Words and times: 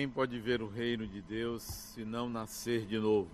Ninguém 0.00 0.14
pode 0.14 0.38
ver 0.38 0.62
o 0.62 0.66
reino 0.66 1.06
de 1.06 1.20
Deus 1.20 1.62
se 1.62 2.06
não 2.06 2.26
nascer 2.26 2.86
de 2.86 2.98
novo. 2.98 3.28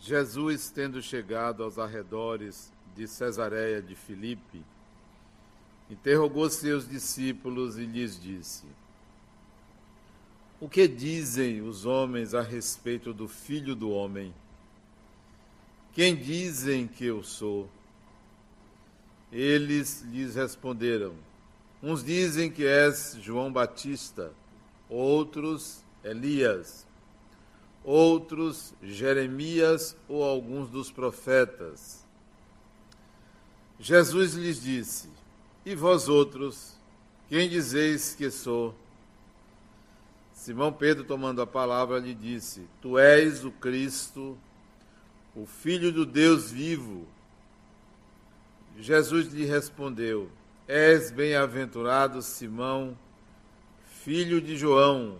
Jesus, 0.00 0.70
tendo 0.70 1.02
chegado 1.02 1.62
aos 1.62 1.78
arredores 1.78 2.72
de 2.94 3.06
Cesareia 3.06 3.82
de 3.82 3.94
Filipe, 3.94 4.64
interrogou 5.90 6.48
seus 6.48 6.88
discípulos 6.88 7.76
e 7.76 7.84
lhes 7.84 8.18
disse: 8.18 8.64
O 10.58 10.70
que 10.70 10.88
dizem 10.88 11.60
os 11.60 11.84
homens 11.84 12.32
a 12.32 12.40
respeito 12.40 13.12
do 13.12 13.28
filho 13.28 13.76
do 13.76 13.90
homem? 13.90 14.34
Quem 15.92 16.16
dizem 16.16 16.88
que 16.88 17.04
eu 17.04 17.22
sou? 17.22 17.68
Eles 19.30 20.00
lhes 20.00 20.34
responderam: 20.34 21.14
Uns 21.82 22.02
dizem 22.02 22.50
que 22.50 22.66
és 22.66 23.18
João 23.20 23.52
Batista, 23.52 24.32
outros 24.88 25.84
Elias, 26.02 26.86
outros 27.84 28.74
Jeremias 28.82 29.96
ou 30.08 30.24
alguns 30.24 30.68
dos 30.70 30.90
profetas. 30.90 32.04
Jesus 33.78 34.32
lhes 34.34 34.62
disse: 34.62 35.08
E 35.64 35.74
vós 35.74 36.08
outros, 36.08 36.74
quem 37.28 37.48
dizeis 37.48 38.14
que 38.14 38.30
sou? 38.30 38.74
Simão 40.32 40.72
Pedro, 40.72 41.04
tomando 41.04 41.42
a 41.42 41.46
palavra, 41.46 41.98
lhe 41.98 42.14
disse: 42.14 42.66
Tu 42.80 42.98
és 42.98 43.44
o 43.44 43.50
Cristo, 43.50 44.38
o 45.34 45.44
Filho 45.44 45.92
do 45.92 46.06
Deus 46.06 46.50
vivo. 46.50 47.06
Jesus 48.78 49.32
lhe 49.32 49.44
respondeu: 49.44 50.30
És 50.68 51.12
bem-aventurado, 51.12 52.20
Simão, 52.20 52.98
filho 54.02 54.40
de 54.40 54.56
João, 54.56 55.16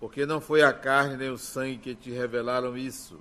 porque 0.00 0.26
não 0.26 0.40
foi 0.40 0.62
a 0.62 0.72
carne 0.72 1.16
nem 1.16 1.30
o 1.30 1.38
sangue 1.38 1.78
que 1.78 1.94
te 1.94 2.10
revelaram 2.10 2.76
isso, 2.76 3.20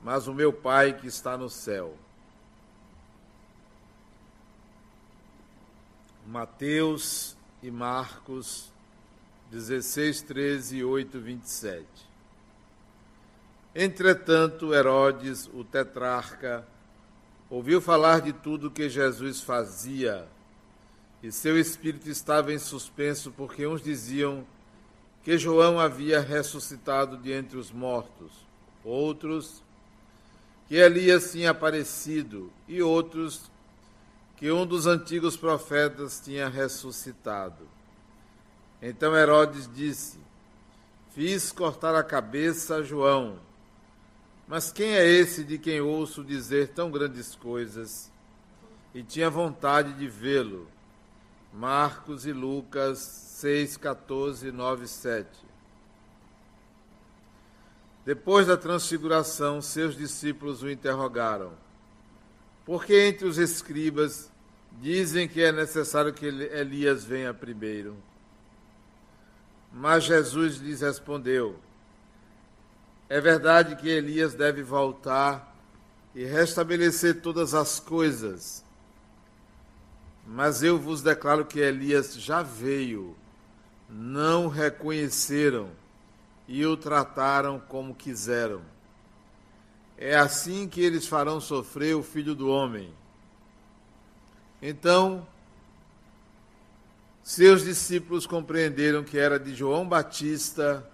mas 0.00 0.28
o 0.28 0.34
meu 0.34 0.52
Pai 0.52 0.92
que 0.92 1.08
está 1.08 1.36
no 1.36 1.50
céu. 1.50 1.96
Mateus 6.24 7.36
e 7.60 7.68
Marcos 7.68 8.72
16, 9.50 10.22
13 10.22 10.76
e 10.76 10.84
8, 10.84 11.18
27. 11.18 11.84
Entretanto, 13.74 14.72
Herodes, 14.72 15.48
o 15.52 15.64
tetrarca, 15.64 16.64
ouviu 17.50 17.80
falar 17.80 18.20
de 18.20 18.32
tudo 18.32 18.70
que 18.70 18.88
Jesus 18.88 19.40
fazia 19.40 20.28
e 21.24 21.32
seu 21.32 21.58
espírito 21.58 22.10
estava 22.10 22.52
em 22.52 22.58
suspenso, 22.58 23.30
porque 23.30 23.66
uns 23.66 23.80
diziam 23.80 24.44
que 25.22 25.38
João 25.38 25.80
havia 25.80 26.20
ressuscitado 26.20 27.16
de 27.16 27.32
entre 27.32 27.56
os 27.56 27.72
mortos, 27.72 28.30
outros 28.84 29.62
que 30.68 30.74
Elias 30.74 31.32
tinha 31.32 31.52
aparecido, 31.52 32.52
e 32.68 32.82
outros 32.82 33.50
que 34.36 34.52
um 34.52 34.66
dos 34.66 34.86
antigos 34.86 35.34
profetas 35.34 36.20
tinha 36.22 36.46
ressuscitado. 36.46 37.66
Então 38.82 39.16
Herodes 39.16 39.66
disse: 39.74 40.18
Fiz 41.14 41.50
cortar 41.50 41.94
a 41.94 42.04
cabeça 42.04 42.76
a 42.76 42.82
João. 42.82 43.38
Mas 44.46 44.70
quem 44.70 44.92
é 44.92 45.06
esse 45.06 45.42
de 45.42 45.56
quem 45.56 45.80
ouço 45.80 46.22
dizer 46.22 46.68
tão 46.68 46.90
grandes 46.90 47.34
coisas? 47.34 48.12
E 48.94 49.02
tinha 49.02 49.30
vontade 49.30 49.94
de 49.94 50.06
vê-lo. 50.06 50.73
Marcos 51.54 52.26
e 52.26 52.32
Lucas 52.32 52.98
6, 52.98 53.76
14, 53.76 54.50
9 54.50 54.88
7. 54.88 55.28
Depois 58.04 58.48
da 58.48 58.56
transfiguração, 58.56 59.62
seus 59.62 59.96
discípulos 59.96 60.64
o 60.64 60.70
interrogaram. 60.70 61.52
Porque 62.66 63.06
entre 63.06 63.28
os 63.28 63.38
escribas 63.38 64.32
dizem 64.80 65.28
que 65.28 65.42
é 65.42 65.52
necessário 65.52 66.12
que 66.12 66.26
Elias 66.26 67.04
venha 67.04 67.32
primeiro. 67.32 67.96
Mas 69.72 70.02
Jesus 70.02 70.56
lhes 70.56 70.80
respondeu: 70.80 71.56
É 73.08 73.20
verdade 73.20 73.76
que 73.76 73.88
Elias 73.88 74.34
deve 74.34 74.64
voltar 74.64 75.54
e 76.16 76.24
restabelecer 76.24 77.22
todas 77.22 77.54
as 77.54 77.78
coisas. 77.78 78.63
Mas 80.26 80.62
eu 80.62 80.78
vos 80.78 81.02
declaro 81.02 81.44
que 81.44 81.60
Elias 81.60 82.14
já 82.14 82.42
veio, 82.42 83.16
não 83.88 84.48
reconheceram 84.48 85.70
e 86.48 86.64
o 86.64 86.76
trataram 86.76 87.60
como 87.60 87.94
quiseram. 87.94 88.62
É 89.96 90.16
assim 90.16 90.68
que 90.68 90.80
eles 90.80 91.06
farão 91.06 91.40
sofrer 91.40 91.94
o 91.94 92.02
filho 92.02 92.34
do 92.34 92.48
homem. 92.48 92.92
Então, 94.60 95.26
seus 97.22 97.62
discípulos 97.62 98.26
compreenderam 98.26 99.04
que 99.04 99.18
era 99.18 99.38
de 99.38 99.54
João 99.54 99.88
Batista 99.88 100.88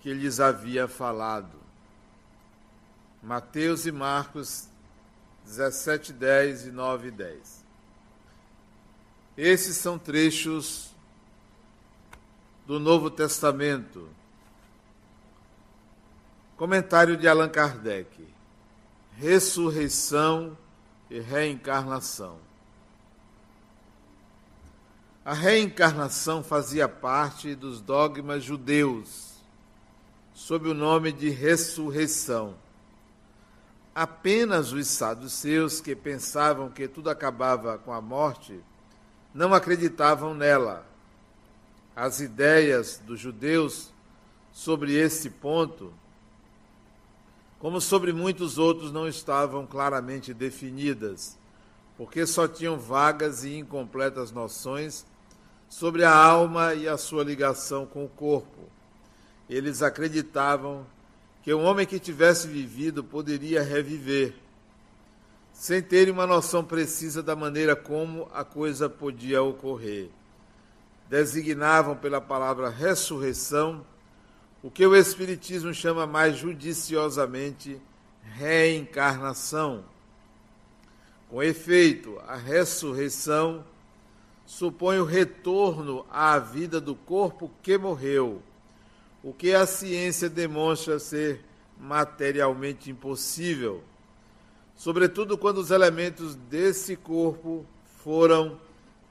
que 0.00 0.12
lhes 0.12 0.40
havia 0.40 0.88
falado. 0.88 1.62
Mateus 3.22 3.86
e 3.86 3.92
Marcos 3.92 4.66
17, 5.44 6.12
10 6.12 6.66
e 6.66 6.70
9 6.72 7.08
e 7.08 7.10
10. 7.10 7.61
Esses 9.36 9.78
são 9.78 9.98
trechos 9.98 10.90
do 12.66 12.78
Novo 12.78 13.10
Testamento. 13.10 14.08
Comentário 16.54 17.16
de 17.16 17.26
Allan 17.26 17.48
Kardec: 17.48 18.28
Ressurreição 19.16 20.56
e 21.10 21.18
reencarnação. 21.18 22.38
A 25.24 25.32
reencarnação 25.32 26.42
fazia 26.42 26.86
parte 26.86 27.54
dos 27.54 27.80
dogmas 27.80 28.44
judeus, 28.44 29.36
sob 30.34 30.68
o 30.68 30.74
nome 30.74 31.10
de 31.10 31.30
ressurreição. 31.30 32.54
Apenas 33.94 34.72
os 34.72 34.86
saduceus 34.88 35.80
que 35.80 35.96
pensavam 35.96 36.68
que 36.68 36.86
tudo 36.86 37.08
acabava 37.08 37.78
com 37.78 37.92
a 37.92 38.00
morte 38.00 38.60
não 39.34 39.54
acreditavam 39.54 40.34
nela. 40.34 40.86
As 41.94 42.20
ideias 42.20 43.00
dos 43.04 43.20
judeus 43.20 43.92
sobre 44.52 44.94
esse 44.94 45.30
ponto, 45.30 45.92
como 47.58 47.80
sobre 47.80 48.12
muitos 48.12 48.58
outros, 48.58 48.92
não 48.92 49.06
estavam 49.06 49.66
claramente 49.66 50.34
definidas, 50.34 51.38
porque 51.96 52.26
só 52.26 52.48
tinham 52.48 52.78
vagas 52.78 53.44
e 53.44 53.56
incompletas 53.56 54.32
noções 54.32 55.06
sobre 55.68 56.04
a 56.04 56.14
alma 56.14 56.74
e 56.74 56.88
a 56.88 56.98
sua 56.98 57.24
ligação 57.24 57.86
com 57.86 58.04
o 58.04 58.08
corpo. 58.08 58.68
Eles 59.48 59.82
acreditavam 59.82 60.86
que 61.42 61.52
um 61.52 61.64
homem 61.64 61.86
que 61.86 61.98
tivesse 61.98 62.46
vivido 62.46 63.02
poderia 63.02 63.62
reviver 63.62 64.34
sem 65.62 65.80
terem 65.80 66.12
uma 66.12 66.26
noção 66.26 66.64
precisa 66.64 67.22
da 67.22 67.36
maneira 67.36 67.76
como 67.76 68.28
a 68.34 68.42
coisa 68.42 68.90
podia 68.90 69.40
ocorrer. 69.44 70.08
Designavam 71.08 71.96
pela 71.96 72.20
palavra 72.20 72.68
ressurreição 72.68 73.86
o 74.60 74.68
que 74.68 74.84
o 74.84 74.96
Espiritismo 74.96 75.72
chama 75.72 76.04
mais 76.04 76.36
judiciosamente 76.36 77.80
reencarnação. 78.24 79.84
Com 81.30 81.40
efeito, 81.40 82.20
a 82.26 82.34
ressurreição 82.34 83.64
supõe 84.44 84.98
o 84.98 85.04
retorno 85.04 86.04
à 86.10 86.40
vida 86.40 86.80
do 86.80 86.96
corpo 86.96 87.48
que 87.62 87.78
morreu, 87.78 88.42
o 89.22 89.32
que 89.32 89.54
a 89.54 89.64
ciência 89.64 90.28
demonstra 90.28 90.98
ser 90.98 91.44
materialmente 91.78 92.90
impossível 92.90 93.84
sobretudo 94.76 95.38
quando 95.38 95.58
os 95.58 95.70
elementos 95.70 96.34
desse 96.34 96.96
corpo 96.96 97.66
foram, 98.02 98.58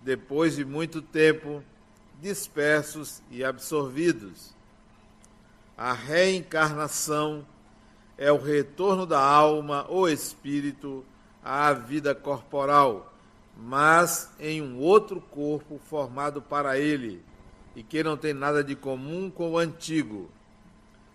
depois 0.03 0.55
de 0.55 0.65
muito 0.65 1.01
tempo, 1.01 1.63
dispersos 2.21 3.21
e 3.31 3.43
absorvidos. 3.43 4.53
A 5.77 5.93
reencarnação 5.93 7.45
é 8.17 8.31
o 8.31 8.37
retorno 8.37 9.05
da 9.05 9.19
alma 9.19 9.85
ou 9.89 10.07
espírito 10.07 11.03
à 11.43 11.73
vida 11.73 12.13
corporal, 12.13 13.11
mas 13.57 14.29
em 14.39 14.61
um 14.61 14.77
outro 14.79 15.19
corpo 15.19 15.79
formado 15.89 16.41
para 16.41 16.77
ele 16.77 17.23
e 17.75 17.81
que 17.81 18.03
não 18.03 18.17
tem 18.17 18.33
nada 18.33 18.63
de 18.63 18.75
comum 18.75 19.29
com 19.29 19.51
o 19.51 19.57
antigo. 19.57 20.29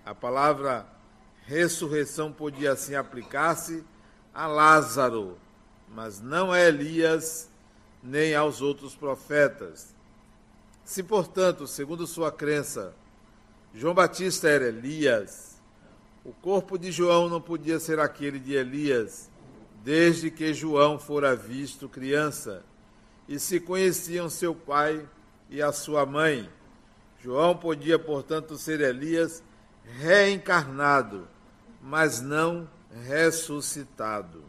A 0.05 0.15
palavra 0.15 0.87
ressurreição 1.45 2.33
podia 2.33 2.73
assim 2.73 2.95
aplicar-se 2.95 3.85
a 4.37 4.47
Lázaro, 4.47 5.39
mas 5.89 6.21
não 6.21 6.53
a 6.53 6.61
Elias 6.61 7.49
nem 8.03 8.35
aos 8.35 8.61
outros 8.61 8.95
profetas. 8.95 9.95
Se, 10.85 11.03
portanto, 11.03 11.67
segundo 11.67 12.07
sua 12.07 12.31
crença, 12.31 12.95
João 13.75 13.95
Batista 13.95 14.47
era 14.47 14.67
Elias, 14.67 15.57
o 16.23 16.33
corpo 16.35 16.77
de 16.77 16.93
João 16.93 17.31
não 17.31 17.41
podia 17.41 17.81
ser 17.81 17.99
aquele 17.99 18.39
de 18.39 18.53
Elias, 18.53 19.31
desde 19.83 20.31
que 20.31 20.53
João 20.53 20.99
fora 20.99 21.35
visto 21.35 21.89
criança, 21.89 22.63
e 23.27 23.41
se 23.41 23.59
conheciam 23.59 24.29
seu 24.29 24.55
pai 24.55 25.09
e 25.49 25.63
a 25.63 25.73
sua 25.73 26.05
mãe. 26.05 26.47
João 27.23 27.57
podia, 27.57 27.99
portanto, 27.99 28.59
ser 28.59 28.83
Elias 28.83 29.43
reencarnado, 29.99 31.27
mas 31.81 32.21
não 32.21 32.69
ressuscitado. 33.05 34.45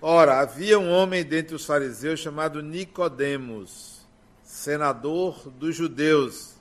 Ora, 0.00 0.40
havia 0.40 0.78
um 0.78 0.90
homem 0.90 1.24
dentre 1.24 1.56
os 1.56 1.64
fariseus 1.64 2.20
chamado 2.20 2.62
Nicodemos, 2.62 4.06
senador 4.44 5.50
dos 5.50 5.74
judeus, 5.74 6.54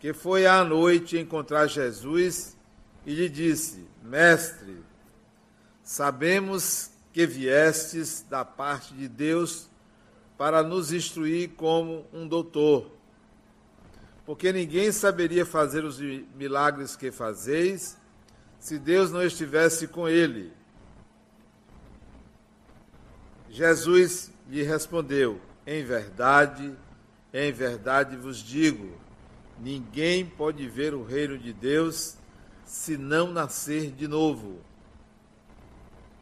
que 0.00 0.12
foi 0.12 0.44
à 0.44 0.64
noite 0.64 1.16
encontrar 1.16 1.68
Jesus 1.68 2.56
e 3.06 3.14
lhe 3.14 3.28
disse: 3.28 3.86
Mestre, 4.02 4.82
sabemos 5.84 6.90
que 7.12 7.24
viestes 7.24 8.24
da 8.28 8.44
parte 8.44 8.94
de 8.94 9.08
Deus 9.08 9.68
para 10.36 10.62
nos 10.62 10.92
instruir 10.92 11.50
como 11.56 12.04
um 12.12 12.26
doutor, 12.26 12.90
porque 14.28 14.52
ninguém 14.52 14.92
saberia 14.92 15.46
fazer 15.46 15.86
os 15.86 15.98
milagres 15.98 16.94
que 16.94 17.10
fazeis 17.10 17.96
se 18.60 18.78
Deus 18.78 19.10
não 19.10 19.22
estivesse 19.22 19.88
com 19.88 20.06
ele. 20.06 20.52
Jesus 23.48 24.30
lhe 24.46 24.62
respondeu: 24.62 25.40
Em 25.66 25.82
verdade, 25.82 26.76
em 27.32 27.50
verdade 27.50 28.18
vos 28.18 28.36
digo, 28.36 28.98
ninguém 29.58 30.26
pode 30.26 30.68
ver 30.68 30.92
o 30.92 31.02
reino 31.02 31.38
de 31.38 31.54
Deus 31.54 32.18
se 32.66 32.98
não 32.98 33.32
nascer 33.32 33.92
de 33.92 34.06
novo. 34.06 34.60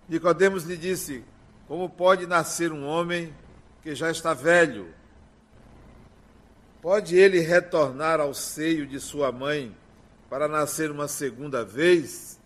Nicodemos 0.08 0.62
lhe 0.62 0.76
disse: 0.76 1.24
Como 1.66 1.90
pode 1.90 2.24
nascer 2.24 2.70
um 2.70 2.86
homem 2.86 3.34
que 3.82 3.96
já 3.96 4.12
está 4.12 4.32
velho? 4.32 4.94
Pode 6.86 7.16
ele 7.16 7.40
retornar 7.40 8.20
ao 8.20 8.32
seio 8.32 8.86
de 8.86 9.00
sua 9.00 9.32
mãe 9.32 9.76
para 10.30 10.46
nascer 10.46 10.88
uma 10.88 11.08
segunda 11.08 11.64
vez? 11.64 12.38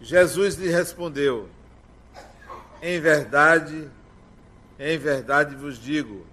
Jesus 0.00 0.56
lhe 0.56 0.66
respondeu: 0.66 1.48
Em 2.82 3.00
verdade, 3.00 3.88
em 4.76 4.98
verdade 4.98 5.54
vos 5.54 5.78
digo, 5.78 6.26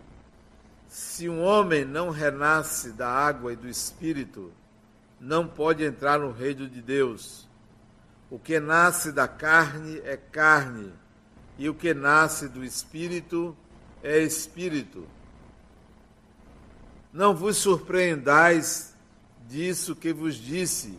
se 0.88 1.30
um 1.30 1.44
homem 1.44 1.86
não 1.86 2.10
renasce 2.10 2.92
da 2.92 3.08
água 3.08 3.54
e 3.54 3.56
do 3.56 3.70
espírito, 3.70 4.52
não 5.20 5.48
pode 5.48 5.84
entrar 5.84 6.18
no 6.18 6.32
reino 6.32 6.68
de 6.68 6.82
Deus. 6.82 7.48
O 8.32 8.40
que 8.40 8.60
nasce 8.60 9.12
da 9.12 9.28
carne 9.28 10.02
é 10.04 10.18
carne, 10.18 10.92
e 11.58 11.70
o 11.70 11.74
que 11.74 11.94
nasce 11.94 12.48
do 12.48 12.64
espírito 12.64 13.56
é 14.02 14.20
espírito. 14.20 15.08
Não 17.12 17.36
vos 17.36 17.58
surpreendais 17.58 18.94
disso 19.48 19.96
que 19.96 20.12
vos 20.12 20.36
disse 20.36 20.98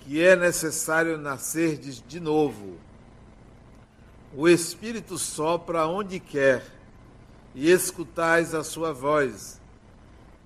que 0.00 0.22
é 0.22 0.34
necessário 0.34 1.18
nascer 1.18 1.78
de 1.78 2.20
novo. 2.20 2.78
O 4.34 4.48
Espírito 4.48 5.16
sopra 5.18 5.86
onde 5.86 6.20
quer, 6.20 6.64
e 7.54 7.70
escutais 7.70 8.54
a 8.54 8.62
sua 8.62 8.92
voz, 8.92 9.60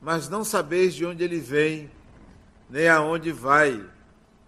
mas 0.00 0.28
não 0.28 0.44
sabeis 0.44 0.94
de 0.94 1.04
onde 1.04 1.22
ele 1.22 1.38
vem, 1.38 1.90
nem 2.70 2.88
aonde 2.88 3.32
vai. 3.32 3.84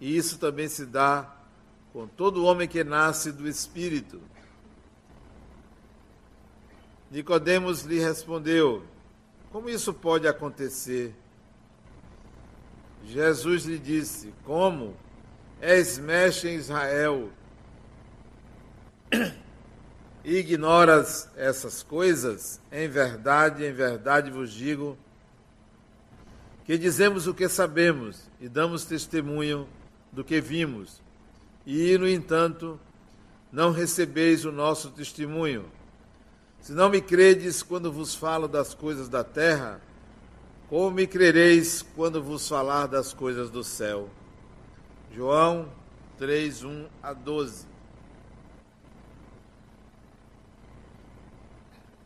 E 0.00 0.16
isso 0.16 0.38
também 0.38 0.68
se 0.68 0.86
dá 0.86 1.32
com 1.92 2.06
todo 2.06 2.44
homem 2.44 2.66
que 2.66 2.82
nasce 2.82 3.30
do 3.30 3.48
Espírito. 3.48 4.20
Nicodemos 7.14 7.82
lhe 7.82 8.00
respondeu: 8.00 8.82
Como 9.52 9.70
isso 9.70 9.94
pode 9.94 10.26
acontecer? 10.26 11.14
Jesus 13.04 13.66
lhe 13.66 13.78
disse: 13.78 14.34
Como? 14.44 14.96
és 15.60 15.96
mestre 15.96 16.50
em 16.50 16.56
Israel 16.56 17.30
ignoras 20.24 21.30
essas 21.36 21.84
coisas, 21.84 22.60
em 22.72 22.88
verdade, 22.88 23.64
em 23.64 23.72
verdade 23.72 24.32
vos 24.32 24.52
digo 24.52 24.98
que 26.64 26.76
dizemos 26.76 27.28
o 27.28 27.34
que 27.34 27.48
sabemos 27.48 28.28
e 28.40 28.48
damos 28.48 28.84
testemunho 28.84 29.68
do 30.10 30.24
que 30.24 30.40
vimos, 30.40 31.00
e, 31.64 31.96
no 31.96 32.08
entanto, 32.08 32.80
não 33.52 33.70
recebeis 33.70 34.44
o 34.44 34.50
nosso 34.50 34.90
testemunho. 34.90 35.64
Se 36.64 36.72
não 36.72 36.88
me 36.88 37.02
credes 37.02 37.62
quando 37.62 37.92
vos 37.92 38.14
falo 38.14 38.48
das 38.48 38.72
coisas 38.72 39.06
da 39.06 39.22
terra, 39.22 39.82
como 40.66 40.90
me 40.90 41.06
crereis 41.06 41.84
quando 41.94 42.22
vos 42.22 42.48
falar 42.48 42.86
das 42.86 43.12
coisas 43.12 43.50
do 43.50 43.62
céu? 43.62 44.08
João 45.14 45.68
3, 46.16 46.64
1 46.64 46.86
a 47.02 47.12
12. 47.12 47.66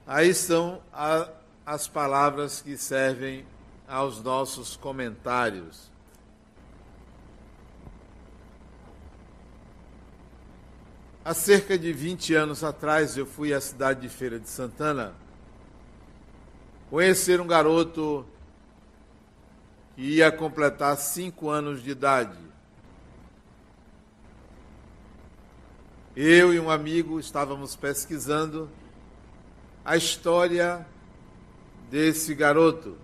Aí 0.04 0.30
estão 0.30 0.82
a, 0.92 1.28
as 1.64 1.86
palavras 1.86 2.60
que 2.60 2.76
servem 2.76 3.46
aos 3.86 4.20
nossos 4.24 4.74
comentários. 4.74 5.88
Há 11.28 11.34
cerca 11.34 11.78
de 11.78 11.92
20 11.92 12.34
anos 12.34 12.64
atrás, 12.64 13.18
eu 13.18 13.26
fui 13.26 13.52
à 13.52 13.60
cidade 13.60 14.00
de 14.00 14.08
Feira 14.08 14.40
de 14.40 14.48
Santana 14.48 15.12
conhecer 16.88 17.38
um 17.38 17.46
garoto 17.46 18.24
que 19.94 20.00
ia 20.00 20.32
completar 20.32 20.96
cinco 20.96 21.50
anos 21.50 21.82
de 21.82 21.90
idade. 21.90 22.38
Eu 26.16 26.54
e 26.54 26.58
um 26.58 26.70
amigo 26.70 27.20
estávamos 27.20 27.76
pesquisando 27.76 28.66
a 29.84 29.98
história 29.98 30.86
desse 31.90 32.34
garoto. 32.34 32.96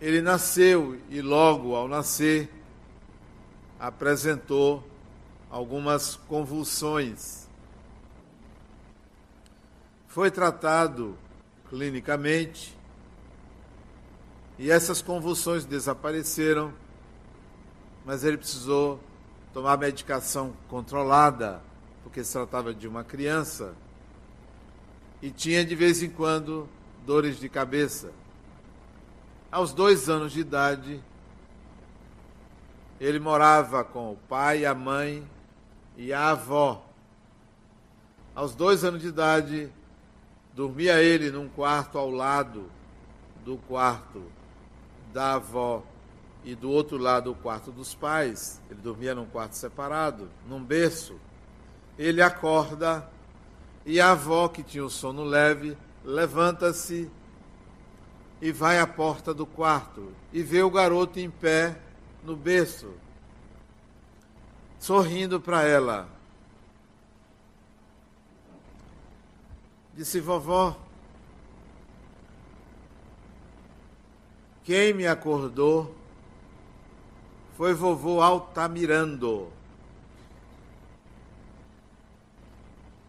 Ele 0.00 0.20
nasceu 0.20 1.00
e, 1.08 1.22
logo 1.22 1.76
ao 1.76 1.86
nascer, 1.86 2.57
apresentou 3.78 4.82
algumas 5.50 6.16
convulsões. 6.16 7.46
Foi 10.06 10.30
tratado 10.30 11.16
clinicamente 11.68 12.76
e 14.58 14.70
essas 14.70 15.00
convulsões 15.00 15.64
desapareceram 15.64 16.72
mas 18.08 18.24
ele 18.24 18.38
precisou 18.38 18.98
tomar 19.52 19.76
medicação 19.76 20.56
controlada, 20.66 21.60
porque 22.02 22.24
se 22.24 22.32
tratava 22.32 22.72
de 22.72 22.88
uma 22.88 23.04
criança, 23.04 23.74
e 25.20 25.30
tinha 25.30 25.62
de 25.62 25.74
vez 25.74 26.02
em 26.02 26.08
quando 26.08 26.66
dores 27.04 27.38
de 27.38 27.50
cabeça. 27.50 28.10
Aos 29.52 29.74
dois 29.74 30.08
anos 30.08 30.32
de 30.32 30.40
idade, 30.40 31.04
ele 33.00 33.18
morava 33.18 33.84
com 33.84 34.12
o 34.12 34.16
pai, 34.28 34.64
a 34.64 34.74
mãe 34.74 35.24
e 35.96 36.12
a 36.12 36.30
avó. 36.30 36.84
Aos 38.34 38.54
dois 38.54 38.84
anos 38.84 39.00
de 39.00 39.08
idade, 39.08 39.72
dormia 40.52 41.00
ele 41.02 41.30
num 41.30 41.48
quarto 41.48 41.98
ao 41.98 42.10
lado 42.10 42.70
do 43.44 43.56
quarto 43.56 44.22
da 45.12 45.34
avó 45.34 45.82
e 46.44 46.54
do 46.54 46.70
outro 46.70 46.96
lado 46.96 47.30
o 47.30 47.34
quarto 47.34 47.70
dos 47.70 47.94
pais. 47.94 48.60
Ele 48.70 48.80
dormia 48.80 49.14
num 49.14 49.26
quarto 49.26 49.54
separado, 49.54 50.28
num 50.48 50.62
berço. 50.62 51.18
Ele 51.96 52.22
acorda 52.22 53.08
e 53.84 54.00
a 54.00 54.10
avó, 54.10 54.48
que 54.48 54.62
tinha 54.62 54.84
o 54.84 54.90
sono 54.90 55.24
leve, 55.24 55.76
levanta-se 56.04 57.10
e 58.40 58.52
vai 58.52 58.78
à 58.78 58.86
porta 58.86 59.32
do 59.34 59.46
quarto 59.46 60.12
e 60.32 60.42
vê 60.42 60.62
o 60.62 60.70
garoto 60.70 61.18
em 61.18 61.30
pé 61.30 61.76
no 62.22 62.36
berço, 62.36 62.92
sorrindo 64.78 65.40
para 65.40 65.62
ela. 65.62 66.08
Disse: 69.94 70.20
Vovó, 70.20 70.76
quem 74.64 74.92
me 74.92 75.06
acordou 75.06 75.94
foi 77.56 77.74
vovô 77.74 78.20
Altamirando. 78.20 79.50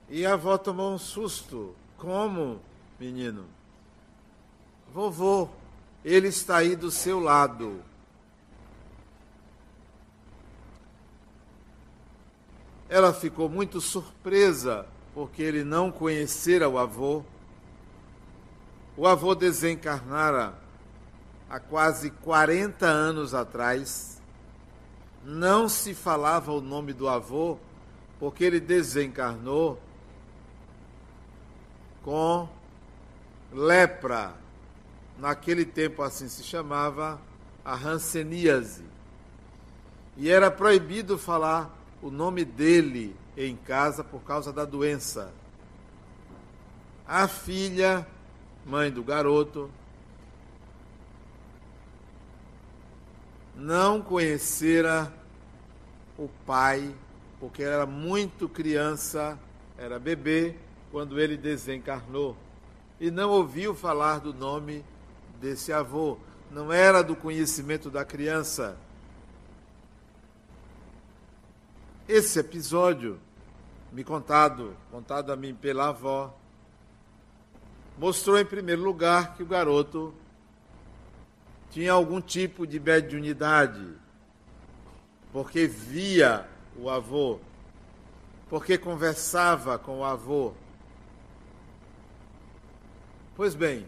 E 0.10 0.25
a 0.25 0.34
avó 0.34 0.58
tomou 0.58 0.92
um 0.92 0.98
susto. 0.98 1.75
Como, 1.98 2.60
menino? 3.00 3.46
Vovô, 4.92 5.48
ele 6.04 6.30
está 6.30 6.58
aí 6.58 6.75
do 6.75 6.89
seu 6.89 7.20
lado. 7.20 7.84
Ela 12.89 13.13
ficou 13.13 13.48
muito 13.48 13.79
surpresa 13.79 14.88
porque 15.13 15.43
ele 15.43 15.63
não 15.63 15.91
conhecera 15.91 16.67
o 16.67 16.79
avô. 16.79 17.24
O 18.98 19.05
avô 19.05 19.36
desencarnara 19.36 20.55
há 21.48 21.60
quase 21.60 22.10
40 22.10 22.88
anos 22.88 23.36
atrás. 23.36 24.19
Não 25.24 25.69
se 25.69 25.93
falava 25.93 26.51
o 26.51 26.60
nome 26.60 26.91
do 26.91 27.08
avô 27.08 27.60
porque 28.19 28.43
ele 28.43 28.60
desencarnou 28.60 29.79
com 32.03 32.50
lepra. 33.53 34.34
Naquele 35.19 35.63
tempo 35.63 36.01
assim 36.01 36.27
se 36.27 36.41
chamava 36.41 37.22
a 37.63 37.75
hanseníase. 37.75 38.84
E 40.17 40.29
era 40.29 40.50
proibido 40.50 41.17
falar 41.17 41.78
o 42.01 42.10
nome 42.10 42.46
dele 42.46 43.15
em 43.36 43.56
casa 43.56 44.03
por 44.03 44.22
causa 44.22 44.51
da 44.53 44.65
doença. 44.65 45.34
A 47.08 47.27
filha, 47.27 48.08
mãe 48.65 48.91
do 48.91 49.03
garoto, 49.03 49.70
não 53.56 54.01
conhecera 54.01 55.12
o 56.18 56.29
pai, 56.46 56.94
porque 57.39 57.63
era 57.63 57.86
muito 57.86 58.48
criança, 58.48 59.38
era 59.77 60.00
bebê, 60.00 60.56
quando 60.91 61.20
ele 61.20 61.38
desencarnou. 61.38 62.36
E 63.00 63.10
não 63.10 63.29
ouviu 63.29 63.74
falar 63.74 64.20
do 64.20 64.34
nome 64.34 64.84
desse 65.39 65.72
avô. 65.72 66.18
Não 66.51 66.72
era 66.72 67.01
do 67.01 67.15
conhecimento 67.15 67.89
da 67.89 68.03
criança. 68.03 68.77
Esse 72.12 72.39
episódio, 72.39 73.20
me 73.92 74.04
contado, 74.04 74.75
contado 74.89 75.32
a 75.32 75.36
mim 75.36 75.54
pela 75.54 75.89
avó, 75.89 76.36
mostrou 78.00 78.39
em 78.39 78.44
primeiro 78.44 78.82
lugar 78.82 79.36
que 79.36 79.44
o 79.44 79.46
garoto 79.46 80.12
tinha 81.70 81.92
algum 81.92 82.20
tipo 82.20 82.66
de 82.66 82.80
mediunidade, 82.80 83.94
porque 85.32 85.68
via 85.68 86.50
o 86.75 86.89
avô, 86.89 87.39
porque 88.50 88.75
conversava 88.75 89.78
com 89.78 90.00
o 90.00 90.04
avô. 90.04 90.54
Pois 93.36 93.54
bem, 93.54 93.86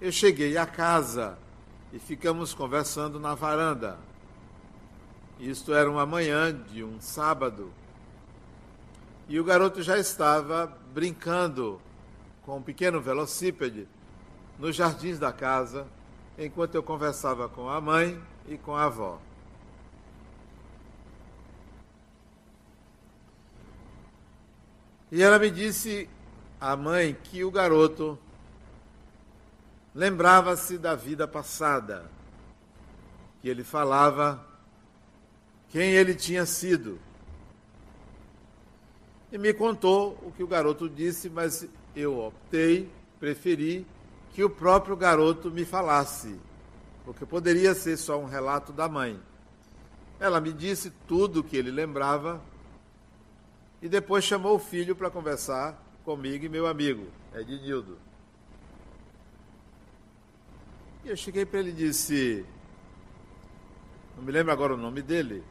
eu 0.00 0.10
cheguei 0.10 0.56
à 0.56 0.64
casa 0.64 1.38
e 1.92 1.98
ficamos 1.98 2.54
conversando 2.54 3.20
na 3.20 3.34
varanda. 3.34 4.07
Isto 5.38 5.72
era 5.72 5.88
uma 5.88 6.04
manhã 6.04 6.52
de 6.52 6.82
um 6.82 7.00
sábado. 7.00 7.72
E 9.28 9.38
o 9.38 9.44
garoto 9.44 9.82
já 9.82 9.96
estava 9.96 10.66
brincando 10.92 11.80
com 12.42 12.56
um 12.56 12.62
pequeno 12.62 13.00
velocípede 13.00 13.86
nos 14.58 14.74
jardins 14.74 15.18
da 15.18 15.32
casa, 15.32 15.86
enquanto 16.36 16.74
eu 16.74 16.82
conversava 16.82 17.48
com 17.48 17.68
a 17.68 17.80
mãe 17.80 18.20
e 18.48 18.58
com 18.58 18.74
a 18.74 18.84
avó. 18.84 19.20
E 25.12 25.22
ela 25.22 25.38
me 25.38 25.50
disse, 25.50 26.08
a 26.60 26.74
mãe, 26.74 27.16
que 27.22 27.44
o 27.44 27.50
garoto 27.50 28.18
lembrava-se 29.94 30.76
da 30.76 30.94
vida 30.94 31.28
passada, 31.28 32.10
que 33.40 33.48
ele 33.48 33.62
falava 33.62 34.47
quem 35.70 35.92
ele 35.92 36.14
tinha 36.14 36.46
sido. 36.46 36.98
E 39.30 39.36
me 39.36 39.52
contou 39.52 40.18
o 40.22 40.32
que 40.32 40.42
o 40.42 40.46
garoto 40.46 40.88
disse, 40.88 41.28
mas 41.28 41.68
eu 41.94 42.18
optei, 42.18 42.90
preferi 43.20 43.86
que 44.32 44.42
o 44.42 44.48
próprio 44.48 44.96
garoto 44.96 45.50
me 45.50 45.64
falasse, 45.64 46.38
porque 47.04 47.26
poderia 47.26 47.74
ser 47.74 47.96
só 47.96 48.18
um 48.18 48.24
relato 48.24 48.72
da 48.72 48.88
mãe. 48.88 49.20
Ela 50.18 50.40
me 50.40 50.52
disse 50.52 50.90
tudo 51.06 51.40
o 51.40 51.44
que 51.44 51.56
ele 51.56 51.70
lembrava 51.70 52.42
e 53.82 53.88
depois 53.88 54.24
chamou 54.24 54.56
o 54.56 54.58
filho 54.58 54.96
para 54.96 55.10
conversar 55.10 55.80
comigo 56.04 56.44
e 56.44 56.48
meu 56.48 56.66
amigo, 56.66 57.06
Ednildo. 57.34 57.98
E 61.04 61.10
eu 61.10 61.16
cheguei 61.16 61.44
para 61.44 61.60
ele 61.60 61.70
e 61.70 61.74
disse, 61.74 62.44
não 64.16 64.24
me 64.24 64.32
lembro 64.32 64.52
agora 64.52 64.74
o 64.74 64.76
nome 64.76 65.02
dele, 65.02 65.44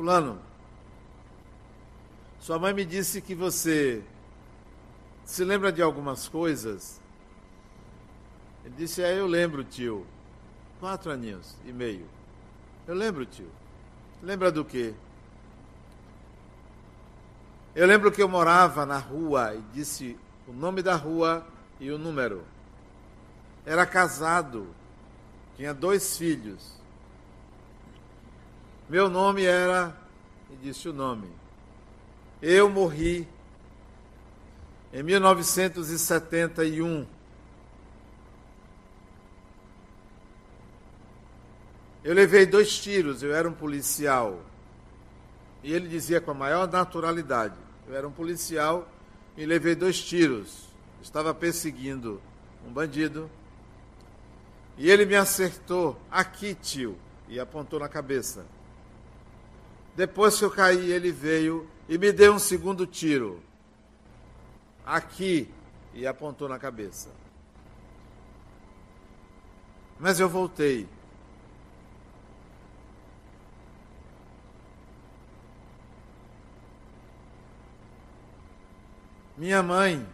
Fulano, 0.00 0.38
sua 2.40 2.58
mãe 2.58 2.72
me 2.72 2.86
disse 2.86 3.20
que 3.20 3.34
você 3.34 4.02
se 5.26 5.44
lembra 5.44 5.70
de 5.70 5.82
algumas 5.82 6.26
coisas. 6.26 6.98
Ele 8.64 8.74
disse: 8.78 9.02
É, 9.02 9.20
eu 9.20 9.26
lembro, 9.26 9.62
tio. 9.62 10.06
Quatro 10.80 11.12
aninhos 11.12 11.54
e 11.66 11.70
meio. 11.70 12.06
Eu 12.86 12.94
lembro, 12.94 13.26
tio. 13.26 13.50
Lembra 14.22 14.50
do 14.50 14.64
quê? 14.64 14.94
Eu 17.74 17.86
lembro 17.86 18.10
que 18.10 18.22
eu 18.22 18.28
morava 18.28 18.86
na 18.86 18.96
rua 18.96 19.54
e 19.54 19.60
disse 19.74 20.18
o 20.48 20.52
nome 20.54 20.80
da 20.80 20.96
rua 20.96 21.46
e 21.78 21.90
o 21.90 21.98
número. 21.98 22.42
Era 23.66 23.84
casado, 23.84 24.66
tinha 25.58 25.74
dois 25.74 26.16
filhos. 26.16 26.79
Meu 28.90 29.08
nome 29.08 29.44
era, 29.44 29.96
e 30.50 30.56
disse 30.56 30.88
o 30.88 30.92
nome. 30.92 31.30
Eu 32.42 32.68
morri 32.68 33.28
em 34.92 35.00
1971. 35.00 37.06
Eu 42.02 42.14
levei 42.14 42.44
dois 42.44 42.80
tiros, 42.80 43.22
eu 43.22 43.32
era 43.32 43.48
um 43.48 43.52
policial. 43.52 44.42
E 45.62 45.72
ele 45.72 45.88
dizia 45.88 46.20
com 46.20 46.32
a 46.32 46.34
maior 46.34 46.68
naturalidade: 46.68 47.54
Eu 47.86 47.94
era 47.94 48.08
um 48.08 48.12
policial 48.12 48.88
e 49.36 49.46
levei 49.46 49.76
dois 49.76 50.02
tiros. 50.02 50.68
Estava 51.00 51.32
perseguindo 51.32 52.20
um 52.66 52.72
bandido. 52.72 53.30
E 54.76 54.90
ele 54.90 55.06
me 55.06 55.14
acertou 55.14 55.96
aqui, 56.10 56.56
tio, 56.56 56.98
e 57.28 57.38
apontou 57.38 57.78
na 57.78 57.88
cabeça. 57.88 58.44
Depois 59.96 60.38
que 60.38 60.44
eu 60.44 60.50
caí, 60.50 60.90
ele 60.90 61.10
veio 61.10 61.68
e 61.88 61.98
me 61.98 62.12
deu 62.12 62.34
um 62.34 62.38
segundo 62.38 62.86
tiro. 62.86 63.42
Aqui. 64.84 65.48
E 65.92 66.06
apontou 66.06 66.48
na 66.48 66.58
cabeça. 66.58 67.10
Mas 69.98 70.20
eu 70.20 70.28
voltei. 70.28 70.88
Minha 79.36 79.62
mãe 79.62 80.06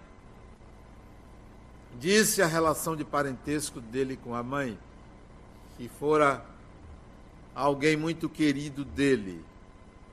disse 1.99 2.41
a 2.41 2.47
relação 2.47 2.97
de 2.97 3.05
parentesco 3.05 3.81
dele 3.81 4.17
com 4.17 4.35
a 4.35 4.43
mãe, 4.43 4.79
que 5.77 5.89
fora 5.89 6.45
alguém 7.55 7.97
muito 7.97 8.29
querido 8.29 8.85
dele 8.85 9.45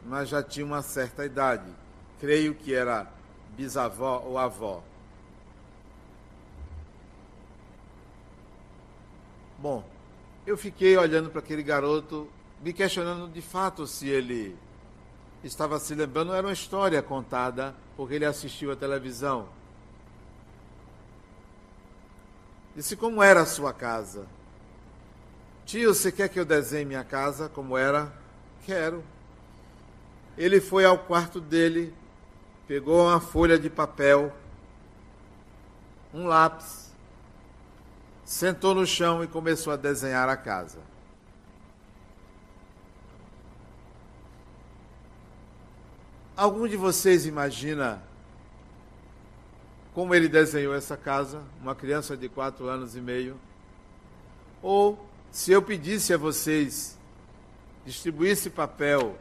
mas 0.06 0.30
já 0.30 0.42
tinha 0.44 0.66
uma 0.66 0.82
certa 0.82 1.26
idade. 1.26 1.72
Creio 2.20 2.56
que 2.56 2.74
era 2.74 3.08
bisavó 3.56 4.24
ou 4.26 4.38
avó. 4.38 4.84
Bom, 9.58 9.84
eu 10.46 10.58
fiquei 10.58 10.98
olhando 10.98 11.30
para 11.30 11.40
aquele 11.40 11.64
garoto, 11.64 12.30
me 12.62 12.74
questionando 12.74 13.32
de 13.32 13.42
fato 13.42 13.88
se 13.88 14.10
ele 14.10 14.58
estava 15.44 15.80
se 15.80 15.96
lembrando. 15.96 16.34
Era 16.34 16.48
uma 16.48 16.54
história 16.54 17.02
contada, 17.02 17.74
porque 17.96 18.16
ele 18.16 18.26
assistiu 18.26 18.72
à 18.72 18.76
televisão. 18.76 19.48
Disse 22.76 22.96
como 22.96 23.22
era 23.22 23.42
a 23.42 23.46
sua 23.46 23.72
casa. 23.72 24.26
Tio, 25.66 25.94
você 25.94 26.12
quer 26.12 26.28
que 26.28 26.40
eu 26.40 26.46
desenhe 26.46 26.86
minha 26.86 27.04
casa 27.04 27.48
como 27.48 27.78
era? 27.78 28.12
Quero 28.66 29.04
ele 30.38 30.60
foi 30.60 30.86
ao 30.86 30.98
quarto 30.98 31.40
dele, 31.40 31.94
pegou 32.68 33.08
uma 33.08 33.20
folha 33.20 33.58
de 33.58 33.70
papel, 33.70 34.34
um 36.14 36.26
lápis, 36.26 36.92
sentou 38.26 38.74
no 38.74 38.86
chão 38.86 39.24
e 39.24 39.28
começou 39.28 39.72
a 39.74 39.76
desenhar 39.76 40.30
a 40.30 40.38
casa. 40.38 40.80
Algum 46.36 46.68
de 46.68 46.76
vocês 46.76 47.28
imagina 47.28 48.02
como 49.94 50.16
ele 50.16 50.28
desenhou 50.28 50.74
essa 50.74 50.98
casa, 50.98 51.44
uma 51.62 51.76
criança 51.76 52.18
de 52.18 52.28
quatro 52.28 52.68
anos 52.68 52.96
e 52.96 53.02
meio? 53.02 53.40
Ou 54.62 55.08
se 55.32 55.52
eu 55.52 55.62
pedisse 55.62 56.12
a 56.14 56.18
vocês 56.18 56.98
distribuísse 57.86 58.50
papel 58.50 59.16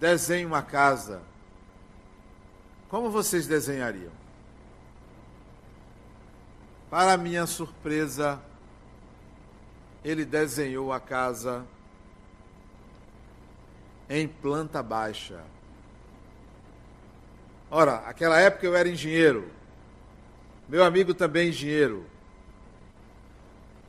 desenhe 0.00 0.46
uma 0.46 0.62
casa, 0.62 1.20
como 2.88 3.10
vocês 3.10 3.46
desenhariam? 3.46 4.10
Para 6.88 7.16
minha 7.18 7.46
surpresa, 7.46 8.40
ele 10.02 10.24
desenhou 10.24 10.90
a 10.90 10.98
casa 10.98 11.64
em 14.08 14.26
planta 14.26 14.82
baixa. 14.82 15.44
Ora, 17.70 17.96
aquela 18.06 18.40
época 18.40 18.66
eu 18.66 18.74
era 18.74 18.88
engenheiro. 18.88 19.48
Meu 20.68 20.82
amigo 20.82 21.14
também 21.14 21.50
engenheiro. 21.50 22.06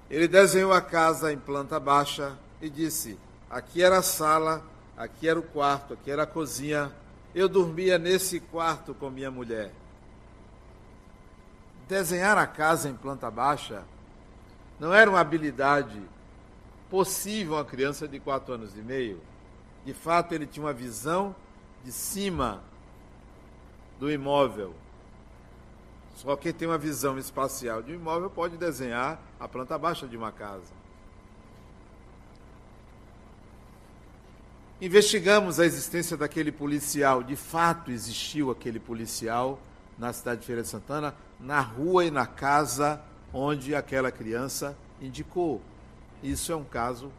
Ele 0.10 0.28
desenhou 0.28 0.74
a 0.74 0.82
casa 0.82 1.32
em 1.32 1.40
planta 1.40 1.80
baixa 1.80 2.38
e 2.62 2.70
disse: 2.70 3.18
aqui 3.50 3.82
era 3.82 4.00
a 4.00 4.04
sala, 4.04 4.62
aqui 5.02 5.28
era 5.28 5.40
o 5.40 5.44
quarto, 5.44 5.94
aqui 5.94 6.12
era 6.12 6.24
a 6.24 6.28
cozinha. 6.28 6.92
Eu 7.34 7.50
dormia 7.50 7.98
nesse 7.98 8.40
quarto 8.40 8.94
com 8.94 9.10
minha 9.10 9.32
mulher. 9.32 9.72
Desenhar 11.88 12.38
a 12.38 12.46
casa 12.46 12.88
em 12.88 12.96
planta 12.96 13.30
baixa 13.30 13.84
não 14.80 14.94
era 14.94 15.10
uma 15.10 15.20
habilidade 15.20 16.02
possível 16.90 17.58
a 17.58 17.66
criança 17.66 18.08
de 18.08 18.20
quatro 18.20 18.54
anos 18.54 18.78
e 18.78 18.82
meio. 18.82 19.22
De 19.84 19.94
fato, 19.94 20.34
ele 20.34 20.46
tinha 20.46 20.66
uma 20.66 20.74
visão 20.74 21.36
de 21.84 21.92
cima 21.92 22.62
do 24.00 24.12
imóvel. 24.12 24.76
Só 26.16 26.36
quem 26.36 26.54
tem 26.54 26.68
uma 26.68 26.78
visão 26.78 27.18
espacial 27.18 27.82
de 27.82 27.92
um 27.92 27.96
imóvel 27.96 28.30
pode 28.30 28.56
desenhar 28.56 29.20
a 29.40 29.48
planta 29.48 29.78
baixa 29.78 30.08
de 30.08 30.16
uma 30.16 30.32
casa. 30.32 30.81
Investigamos 34.82 35.60
a 35.60 35.66
existência 35.66 36.18
daquele 36.18 36.52
policial. 36.52 37.22
De 37.22 37.36
fato, 37.36 37.92
existiu 37.92 38.50
aquele 38.50 38.80
policial 38.80 39.60
na 39.96 40.12
cidade 40.12 40.42
de 40.42 40.48
Feira 40.48 40.64
de 40.64 40.68
Santana, 40.68 41.14
na 41.40 41.62
rua 41.62 42.04
e 42.04 42.10
na 42.10 42.26
casa 42.26 43.00
onde 43.32 43.76
aquela 43.76 44.12
criança 44.12 44.76
indicou. 45.00 45.62
Isso 46.24 46.52
é 46.52 46.56
um 46.56 46.64
caso 46.64 47.12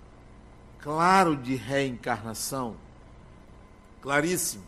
claro 0.80 1.36
de 1.36 1.54
reencarnação. 1.54 2.76
Claríssimo. 4.02 4.64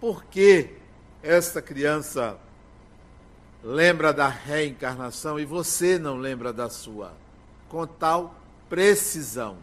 Por 0.00 0.24
que 0.24 0.70
esta 1.22 1.62
criança 1.62 2.36
lembra 3.62 4.12
da 4.12 4.26
reencarnação 4.26 5.38
e 5.38 5.44
você 5.44 6.00
não 6.00 6.16
lembra 6.16 6.52
da 6.52 6.68
sua? 6.68 7.12
Com 7.68 7.86
tal 7.86 8.34
precisão. 8.68 9.56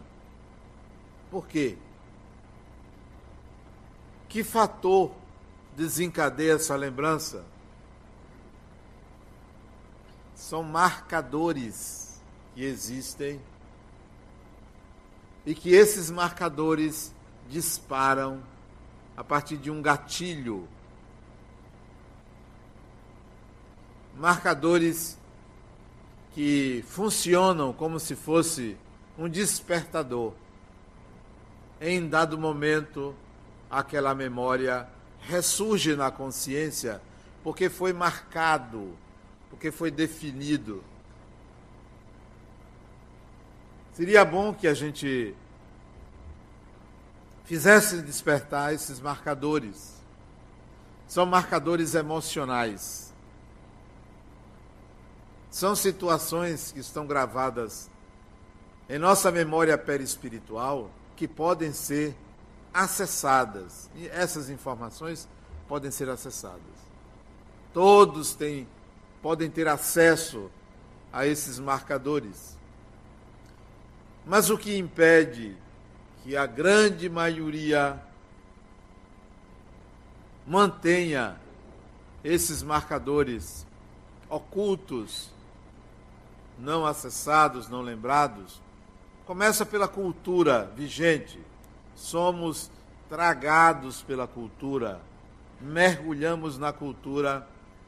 Por 1.32 1.46
quê? 1.46 1.78
Que 4.28 4.44
fator 4.44 5.10
desencadeia 5.74 6.56
essa 6.56 6.76
lembrança? 6.76 7.42
São 10.34 10.62
marcadores 10.62 12.20
que 12.54 12.62
existem 12.62 13.40
e 15.46 15.54
que 15.54 15.70
esses 15.70 16.10
marcadores 16.10 17.14
disparam 17.48 18.42
a 19.16 19.24
partir 19.24 19.56
de 19.56 19.70
um 19.70 19.80
gatilho. 19.80 20.68
Marcadores 24.18 25.16
que 26.34 26.84
funcionam 26.86 27.72
como 27.72 27.98
se 27.98 28.14
fosse 28.14 28.76
um 29.16 29.30
despertador. 29.30 30.34
Em 31.82 32.08
dado 32.08 32.38
momento, 32.38 33.14
aquela 33.70 34.14
memória 34.14 34.88
ressurge 35.20 35.94
na 35.94 36.10
consciência 36.10 37.02
porque 37.42 37.68
foi 37.68 37.92
marcado, 37.92 38.96
porque 39.50 39.70
foi 39.70 39.90
definido 39.90 40.82
Seria 43.92 44.24
bom 44.24 44.54
que 44.54 44.66
a 44.66 44.72
gente 44.72 45.34
fizesse 47.44 48.00
despertar 48.00 48.72
esses 48.72 48.98
marcadores. 48.98 50.00
São 51.06 51.26
marcadores 51.26 51.94
emocionais. 51.94 53.12
São 55.50 55.76
situações 55.76 56.72
que 56.72 56.80
estão 56.80 57.06
gravadas 57.06 57.90
em 58.88 58.98
nossa 58.98 59.30
memória 59.30 59.76
perispiritual 59.76 60.90
que 61.16 61.28
podem 61.28 61.72
ser 61.72 62.16
acessadas. 62.72 63.90
E 63.94 64.08
essas 64.08 64.50
informações 64.50 65.28
podem 65.68 65.90
ser 65.90 66.08
acessadas. 66.08 66.60
Todos 67.72 68.34
têm, 68.34 68.66
podem 69.20 69.50
ter 69.50 69.68
acesso 69.68 70.50
a 71.12 71.26
esses 71.26 71.58
marcadores. 71.58 72.56
Mas 74.26 74.50
o 74.50 74.58
que 74.58 74.76
impede 74.76 75.56
que 76.22 76.36
a 76.36 76.46
grande 76.46 77.08
maioria 77.08 78.00
mantenha 80.46 81.40
esses 82.22 82.62
marcadores 82.62 83.66
ocultos, 84.28 85.30
não 86.58 86.86
acessados, 86.86 87.68
não 87.68 87.82
lembrados, 87.82 88.60
começa 89.26 89.64
pela 89.64 89.88
cultura 89.88 90.70
vigente. 90.76 91.38
Somos 91.94 92.70
tragados 93.08 94.02
pela 94.02 94.26
cultura, 94.26 95.00
mergulhamos 95.60 96.58
na 96.58 96.72
cultura 96.72 97.46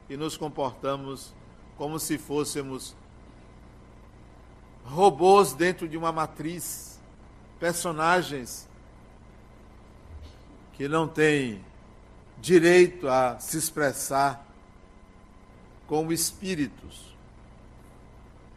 e 0.09 0.17
nos 0.17 0.37
comportamos 0.37 1.35
como 1.79 1.99
se 1.99 2.19
fôssemos 2.19 2.95
robôs 4.85 5.55
dentro 5.55 5.89
de 5.89 5.97
uma 5.97 6.13
matriz, 6.13 7.01
personagens 7.59 8.69
que 10.75 10.87
não 10.87 11.09
têm 11.09 11.65
direito 12.39 13.09
a 13.09 13.39
se 13.39 13.57
expressar 13.57 14.47
como 15.87 16.13
espíritos. 16.13 17.15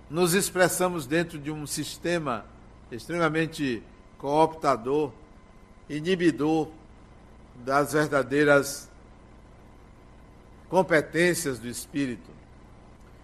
Nos 0.10 0.34
expressamos 0.34 1.08
dentro 1.08 1.40
de 1.40 1.50
um 1.50 1.66
sistema 1.66 2.46
extremamente 2.92 3.84
cooptador, 4.18 5.12
inibidor 5.90 6.70
das 7.56 7.94
verdadeiras 7.94 8.90
competências 10.70 11.60
do 11.60 11.68
espírito. 11.68 12.30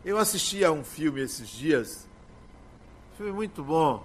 Eu 0.03 0.17
assisti 0.17 0.63
a 0.63 0.71
um 0.71 0.83
filme 0.83 1.21
esses 1.21 1.47
dias 1.49 2.07
foi 3.17 3.31
muito 3.31 3.63
bom. 3.63 4.03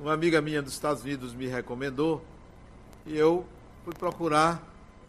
Uma 0.00 0.14
amiga 0.14 0.40
minha 0.40 0.62
dos 0.62 0.72
Estados 0.72 1.02
Unidos 1.02 1.34
me 1.34 1.46
recomendou 1.46 2.24
e 3.06 3.16
eu 3.16 3.46
fui 3.84 3.92
procurar 3.94 4.62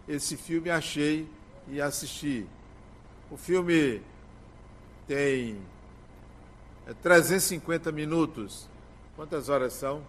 esse 0.08 0.36
filme, 0.36 0.70
achei 0.70 1.28
e 1.68 1.80
assisti. 1.80 2.46
O 3.32 3.38
filme 3.38 4.02
tem 5.08 5.58
350 7.02 7.90
é, 7.90 7.92
minutos. 7.92 8.70
Quantas 9.16 9.50
horas 9.50 9.74
são? 9.74 10.04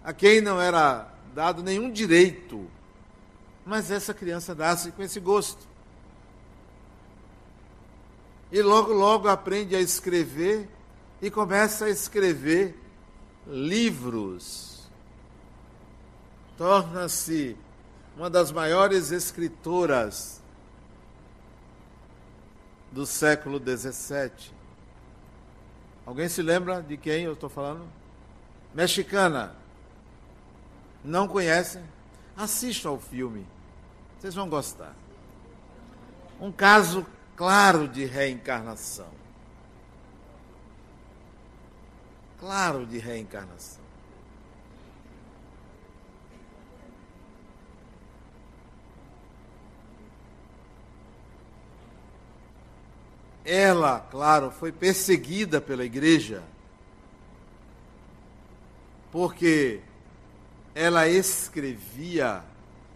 a 0.03 0.13
quem 0.13 0.41
não 0.41 0.59
era 0.59 1.13
dado 1.33 1.63
nenhum 1.63 1.91
direito, 1.91 2.69
mas 3.65 3.89
essa 3.91 4.13
criança 4.13 4.53
nasce 4.53 4.91
com 4.91 5.01
esse 5.01 5.19
gosto. 5.19 5.67
E 8.51 8.61
logo, 8.61 8.93
logo 8.93 9.27
aprende 9.27 9.75
a 9.75 9.79
escrever 9.79 10.69
e 11.21 11.31
começa 11.31 11.85
a 11.85 11.89
escrever 11.89 12.77
livros 13.47 14.73
torna-se 16.57 17.57
uma 18.15 18.29
das 18.29 18.51
maiores 18.51 19.11
escritoras 19.11 20.41
do 22.91 23.05
século 23.05 23.59
XVII. 23.59 24.52
Alguém 26.05 26.27
se 26.27 26.41
lembra 26.41 26.81
de 26.81 26.97
quem 26.97 27.23
eu 27.23 27.33
estou 27.33 27.49
falando? 27.49 27.87
Mexicana. 28.73 29.55
Não 31.03 31.27
conhecem? 31.27 31.83
Assistam 32.35 32.89
ao 32.89 32.99
filme. 32.99 33.45
Vocês 34.19 34.35
vão 34.35 34.49
gostar. 34.49 34.95
Um 36.39 36.51
caso 36.51 37.05
claro 37.35 37.87
de 37.87 38.05
reencarnação. 38.05 39.07
Claro 42.39 42.85
de 42.85 42.97
reencarnação. 42.97 43.82
Ela, 53.45 53.99
claro, 53.99 54.51
foi 54.51 54.71
perseguida 54.71 55.59
pela 55.59 55.83
igreja, 55.83 56.43
porque 59.11 59.81
ela 60.73 61.07
escrevia 61.07 62.43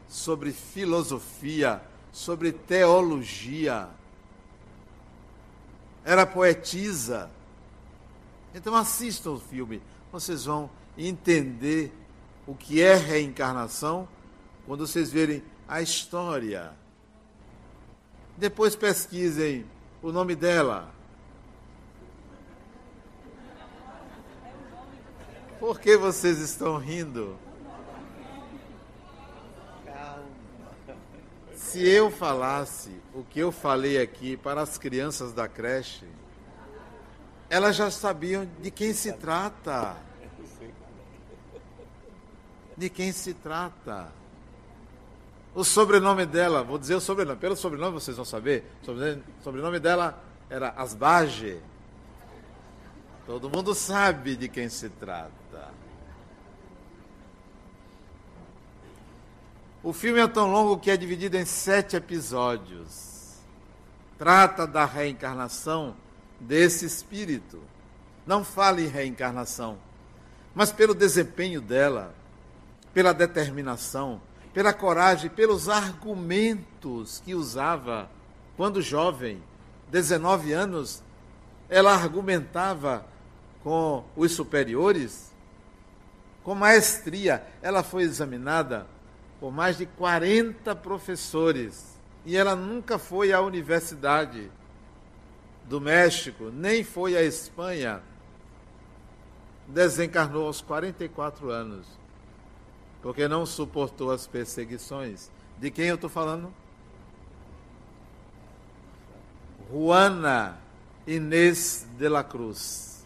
sobre 0.07 0.51
filosofia, 0.51 1.81
sobre 2.12 2.51
teologia. 2.51 3.89
Era 6.03 6.25
poetisa. 6.25 7.29
Então 8.55 8.73
assistam 8.73 9.31
o 9.31 9.39
filme, 9.39 9.81
vocês 10.12 10.45
vão 10.45 10.69
entender 10.97 11.93
o 12.47 12.55
que 12.55 12.81
é 12.81 12.95
reencarnação 12.95 14.07
quando 14.65 14.88
vocês 14.88 15.12
verem 15.12 15.43
a 15.67 15.81
história. 15.81 16.71
Depois 18.38 18.75
pesquisem 18.75 19.65
o 20.01 20.12
nome 20.12 20.36
dela. 20.36 20.89
Por 25.60 25.79
que 25.79 25.97
vocês 25.97 26.39
estão 26.39 26.77
rindo? 26.77 27.38
Se 31.55 31.86
eu 31.88 32.10
falasse 32.10 32.91
o 33.13 33.23
que 33.23 33.39
eu 33.39 33.51
falei 33.51 34.01
aqui 34.01 34.38
para 34.38 34.62
as 34.62 34.77
crianças 34.77 35.33
da 35.33 35.47
creche, 35.47 36.05
elas 37.49 37.75
já 37.75 37.89
sabiam 37.89 38.47
de 38.62 38.69
quem 38.69 38.93
se 38.93 39.12
trata. 39.13 39.97
De 42.75 42.89
quem 42.89 43.12
se 43.12 43.33
trata. 43.33 44.12
O 45.57 45.63
sobrenome 45.63 46.23
dela, 46.23 46.61
vou 46.61 46.77
dizer 46.77 46.93
o 46.93 47.01
sobrenome, 47.01 47.39
pelo 47.39 47.55
sobrenome 47.55 47.93
vocês 47.93 48.15
vão 48.15 48.23
saber. 48.23 48.63
O 48.83 49.43
sobrenome 49.43 49.79
dela 49.79 50.23
era 50.51 50.69
Asbage. 50.77 51.59
Todo 53.25 53.49
mundo 53.49 53.73
sabe 53.73 54.35
de 54.35 54.47
quem 54.47 54.69
se 54.69 54.87
trata. 54.87 55.71
O 59.81 59.91
filme 59.93 60.19
é 60.19 60.27
tão 60.27 60.51
longo 60.51 60.77
que 60.77 60.91
é 60.91 60.95
dividido 60.95 61.35
em 61.37 61.45
sete 61.45 61.95
episódios. 61.95 63.39
Trata 64.15 64.67
da 64.67 64.85
reencarnação 64.85 65.95
desse 66.39 66.85
espírito. 66.85 67.59
Não 68.27 68.43
fala 68.43 68.79
em 68.79 68.87
reencarnação, 68.87 69.79
mas 70.53 70.71
pelo 70.71 70.93
desempenho 70.93 71.59
dela, 71.59 72.13
pela 72.93 73.11
determinação, 73.11 74.21
pela 74.53 74.73
coragem, 74.73 75.29
pelos 75.29 75.69
argumentos 75.69 77.21
que 77.23 77.36
usava 77.36 78.10
quando 78.55 78.81
jovem, 78.81 79.41
19 79.89 80.51
anos, 80.51 81.03
ela 81.69 81.93
argumentava 81.93 83.05
com 83.63 84.03
os 84.15 84.31
superiores 84.31 85.31
com 86.43 86.55
maestria. 86.55 87.45
Ela 87.62 87.83
foi 87.83 88.03
examinada 88.03 88.88
por 89.39 89.51
mais 89.51 89.77
de 89.77 89.86
40 89.86 90.75
professores 90.77 91.99
e 92.25 92.36
ela 92.36 92.55
nunca 92.55 92.97
foi 92.97 93.31
à 93.31 93.41
Universidade 93.41 94.49
do 95.65 95.79
México, 95.79 96.49
nem 96.49 96.83
foi 96.83 97.15
à 97.15 97.21
Espanha. 97.21 98.01
Desencarnou 99.67 100.47
aos 100.47 100.62
44 100.62 101.49
anos 101.49 101.86
porque 103.07 103.25
não 103.25 103.45
suportou 103.45 104.11
as 104.11 104.27
perseguições. 104.27 105.31
De 105.57 105.71
quem 105.71 105.85
eu 105.85 105.95
estou 105.95 106.09
falando? 106.09 106.53
Juana 109.71 110.59
Inês 111.07 111.87
de 111.97 112.09
la 112.09 112.21
Cruz. 112.21 113.05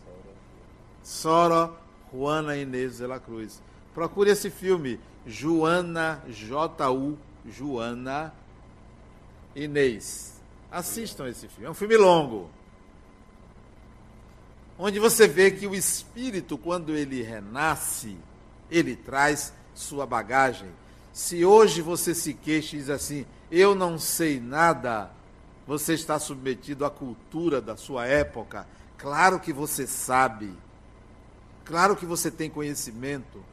Sora 1.04 1.72
Juana 2.12 2.58
Inês 2.58 2.98
de 2.98 3.06
la 3.06 3.20
Cruz. 3.20 3.62
Procure 3.94 4.32
esse 4.32 4.50
filme, 4.50 5.00
Joana, 5.24 6.24
J-U, 6.28 7.16
Joana 7.46 8.34
Inês. 9.56 10.42
Assistam 10.72 11.30
esse 11.30 11.48
filme. 11.48 11.68
É 11.68 11.70
um 11.70 11.76
filme 11.76 11.96
longo. 11.96 12.50
Onde 14.80 14.98
você 14.98 15.28
vê 15.28 15.52
que 15.52 15.68
o 15.68 15.76
espírito, 15.76 16.58
quando 16.58 16.98
ele 16.98 17.22
renasce, 17.22 18.18
ele 18.72 18.96
traz 18.96 19.54
sua 19.74 20.06
bagagem. 20.06 20.70
Se 21.14 21.44
hoje 21.44 21.82
você 21.82 22.16
se 22.16 22.34
queixa 22.34 22.76
e 22.76 22.80
diz 22.80 22.90
assim, 22.90 23.26
eu 23.52 23.76
não 23.76 24.00
sei 24.00 24.40
nada, 24.40 25.12
você 25.68 25.94
está 25.94 26.18
submetido 26.20 26.86
à 26.86 26.90
cultura 26.90 27.62
da 27.62 27.76
sua 27.76 28.06
época. 28.06 28.68
Claro 28.98 29.40
que 29.40 29.52
você 29.52 29.86
sabe. 29.86 30.54
Claro 31.66 31.96
que 31.96 32.06
você 32.06 32.32
tem 32.32 32.50
conhecimento. 32.50 33.44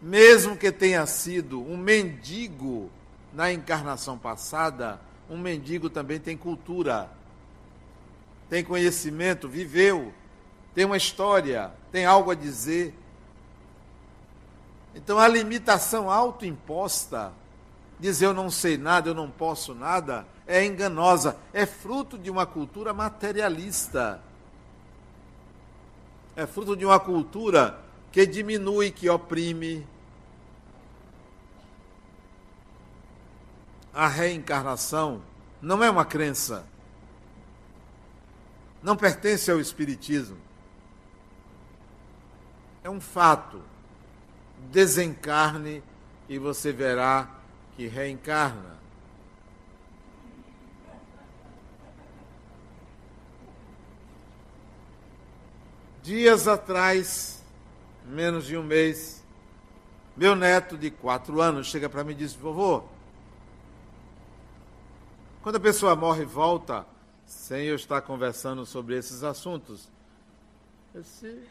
Mesmo 0.00 0.56
que 0.56 0.70
tenha 0.70 1.06
sido 1.06 1.60
um 1.60 1.76
mendigo 1.76 2.90
na 3.32 3.52
encarnação 3.52 4.18
passada, 4.18 5.00
um 5.28 5.38
mendigo 5.38 5.90
também 5.90 6.20
tem 6.20 6.36
cultura, 6.36 7.10
tem 8.48 8.62
conhecimento, 8.62 9.48
viveu, 9.48 10.12
tem 10.74 10.84
uma 10.84 10.96
história, 10.96 11.72
tem 11.90 12.04
algo 12.04 12.30
a 12.30 12.34
dizer. 12.34 12.94
Então 14.96 15.18
a 15.18 15.28
limitação 15.28 16.10
autoimposta, 16.10 17.30
dizer 18.00 18.24
eu 18.24 18.32
não 18.32 18.50
sei 18.50 18.78
nada, 18.78 19.10
eu 19.10 19.14
não 19.14 19.30
posso 19.30 19.74
nada, 19.74 20.26
é 20.46 20.64
enganosa, 20.64 21.36
é 21.52 21.66
fruto 21.66 22.16
de 22.16 22.30
uma 22.30 22.46
cultura 22.46 22.94
materialista. 22.94 24.22
É 26.34 26.46
fruto 26.46 26.74
de 26.74 26.86
uma 26.86 26.98
cultura 26.98 27.78
que 28.10 28.24
diminui, 28.24 28.90
que 28.90 29.08
oprime. 29.10 29.86
A 33.92 34.08
reencarnação 34.08 35.22
não 35.60 35.84
é 35.84 35.90
uma 35.90 36.06
crença. 36.06 36.64
Não 38.82 38.96
pertence 38.96 39.50
ao 39.50 39.60
Espiritismo. 39.60 40.38
É 42.82 42.88
um 42.88 43.00
fato 43.00 43.62
desencarne 44.70 45.82
e 46.28 46.38
você 46.38 46.72
verá 46.72 47.28
que 47.76 47.86
reencarna. 47.86 48.76
Dias 56.02 56.46
atrás, 56.46 57.42
menos 58.04 58.46
de 58.46 58.56
um 58.56 58.62
mês, 58.62 59.24
meu 60.16 60.36
neto 60.36 60.78
de 60.78 60.90
quatro 60.90 61.40
anos 61.40 61.66
chega 61.66 61.88
para 61.88 62.04
mim 62.04 62.12
e 62.12 62.16
diz: 62.16 62.32
Vovô, 62.32 62.84
quando 65.42 65.56
a 65.56 65.60
pessoa 65.60 65.96
morre 65.96 66.22
e 66.22 66.26
volta, 66.26 66.86
sem 67.26 67.66
eu 67.66 67.74
estar 67.74 68.00
conversando 68.02 68.64
sobre 68.64 68.96
esses 68.96 69.24
assuntos, 69.24 69.88
eu 70.94 71.02
disse, 71.02 71.42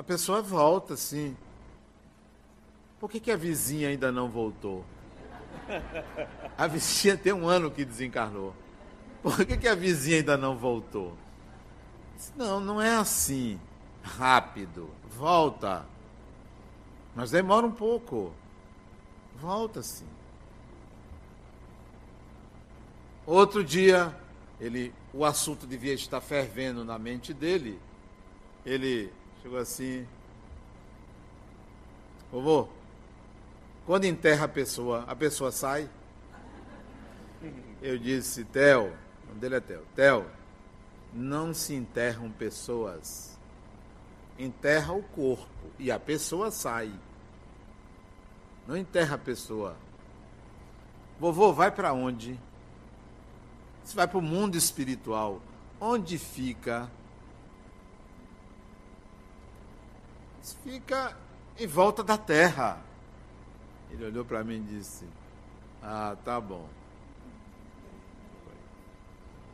a 0.00 0.02
pessoa 0.02 0.40
volta, 0.40 0.96
sim. 0.96 1.36
Por 2.98 3.10
que, 3.10 3.20
que 3.20 3.30
a 3.30 3.36
vizinha 3.36 3.90
ainda 3.90 4.10
não 4.10 4.30
voltou? 4.30 4.82
A 6.56 6.66
vizinha 6.66 7.18
tem 7.18 7.34
um 7.34 7.46
ano 7.46 7.70
que 7.70 7.84
desencarnou. 7.84 8.54
Por 9.22 9.44
que, 9.44 9.58
que 9.58 9.68
a 9.68 9.74
vizinha 9.74 10.16
ainda 10.16 10.38
não 10.38 10.56
voltou? 10.56 11.14
Não, 12.34 12.58
não 12.60 12.80
é 12.80 12.96
assim. 12.96 13.60
Rápido. 14.02 14.88
Volta. 15.10 15.84
Mas 17.14 17.30
demora 17.30 17.66
um 17.66 17.72
pouco. 17.72 18.32
Volta 19.36 19.82
sim. 19.82 20.08
Outro 23.26 23.62
dia, 23.62 24.16
ele, 24.58 24.94
o 25.12 25.26
assunto 25.26 25.66
devia 25.66 25.92
estar 25.92 26.22
fervendo 26.22 26.86
na 26.86 26.98
mente 26.98 27.34
dele. 27.34 27.78
Ele 28.64 29.12
chegou 29.42 29.58
assim: 29.58 30.06
Vovô, 32.30 32.68
quando 33.86 34.04
enterra 34.04 34.44
a 34.44 34.48
pessoa, 34.48 35.04
a 35.06 35.16
pessoa 35.16 35.50
sai? 35.50 35.88
Eu 37.82 37.98
disse: 37.98 38.44
Theo, 38.44 38.86
o 39.24 39.28
nome 39.28 39.40
dele 39.40 39.56
é 39.56 39.60
Theo. 39.60 39.82
Theo, 39.94 40.26
não 41.12 41.52
se 41.54 41.74
enterram 41.74 42.30
pessoas. 42.30 43.38
Enterra 44.38 44.92
o 44.92 45.02
corpo 45.02 45.70
e 45.78 45.90
a 45.90 45.98
pessoa 45.98 46.50
sai. 46.50 46.92
Não 48.66 48.76
enterra 48.76 49.16
a 49.16 49.18
pessoa. 49.18 49.76
Vovô, 51.18 51.52
vai 51.52 51.70
para 51.70 51.92
onde? 51.92 52.38
Você 53.84 53.94
vai 53.94 54.06
para 54.06 54.18
o 54.18 54.22
mundo 54.22 54.56
espiritual. 54.56 55.42
Onde 55.80 56.16
fica? 56.16 56.90
Fica 60.62 61.16
em 61.58 61.66
volta 61.66 62.02
da 62.02 62.16
terra. 62.16 62.82
Ele 63.90 64.06
olhou 64.06 64.24
para 64.24 64.42
mim 64.42 64.56
e 64.56 64.78
disse: 64.78 65.04
Ah, 65.82 66.16
tá 66.24 66.40
bom. 66.40 66.68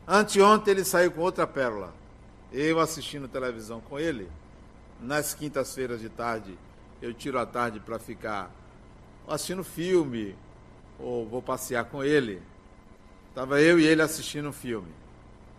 Anteontem 0.07 0.71
ele 0.71 0.85
saiu 0.85 1.11
com 1.11 1.21
outra 1.21 1.45
pérola. 1.45 1.93
Eu 2.51 2.79
assistindo 2.79 3.27
televisão 3.27 3.81
com 3.81 3.99
ele. 3.99 4.29
Nas 5.01 5.33
quintas-feiras 5.33 5.99
de 5.99 6.09
tarde, 6.09 6.57
eu 7.01 7.13
tiro 7.13 7.37
a 7.37 7.45
tarde 7.45 7.79
para 7.79 7.99
ficar 7.99 8.49
assistindo 9.27 9.63
filme, 9.63 10.35
ou 10.97 11.27
vou 11.27 11.41
passear 11.41 11.85
com 11.85 12.03
ele. 12.03 12.41
Estava 13.29 13.61
eu 13.61 13.79
e 13.79 13.85
ele 13.85 14.01
assistindo 14.01 14.49
um 14.49 14.53
filme. 14.53 14.91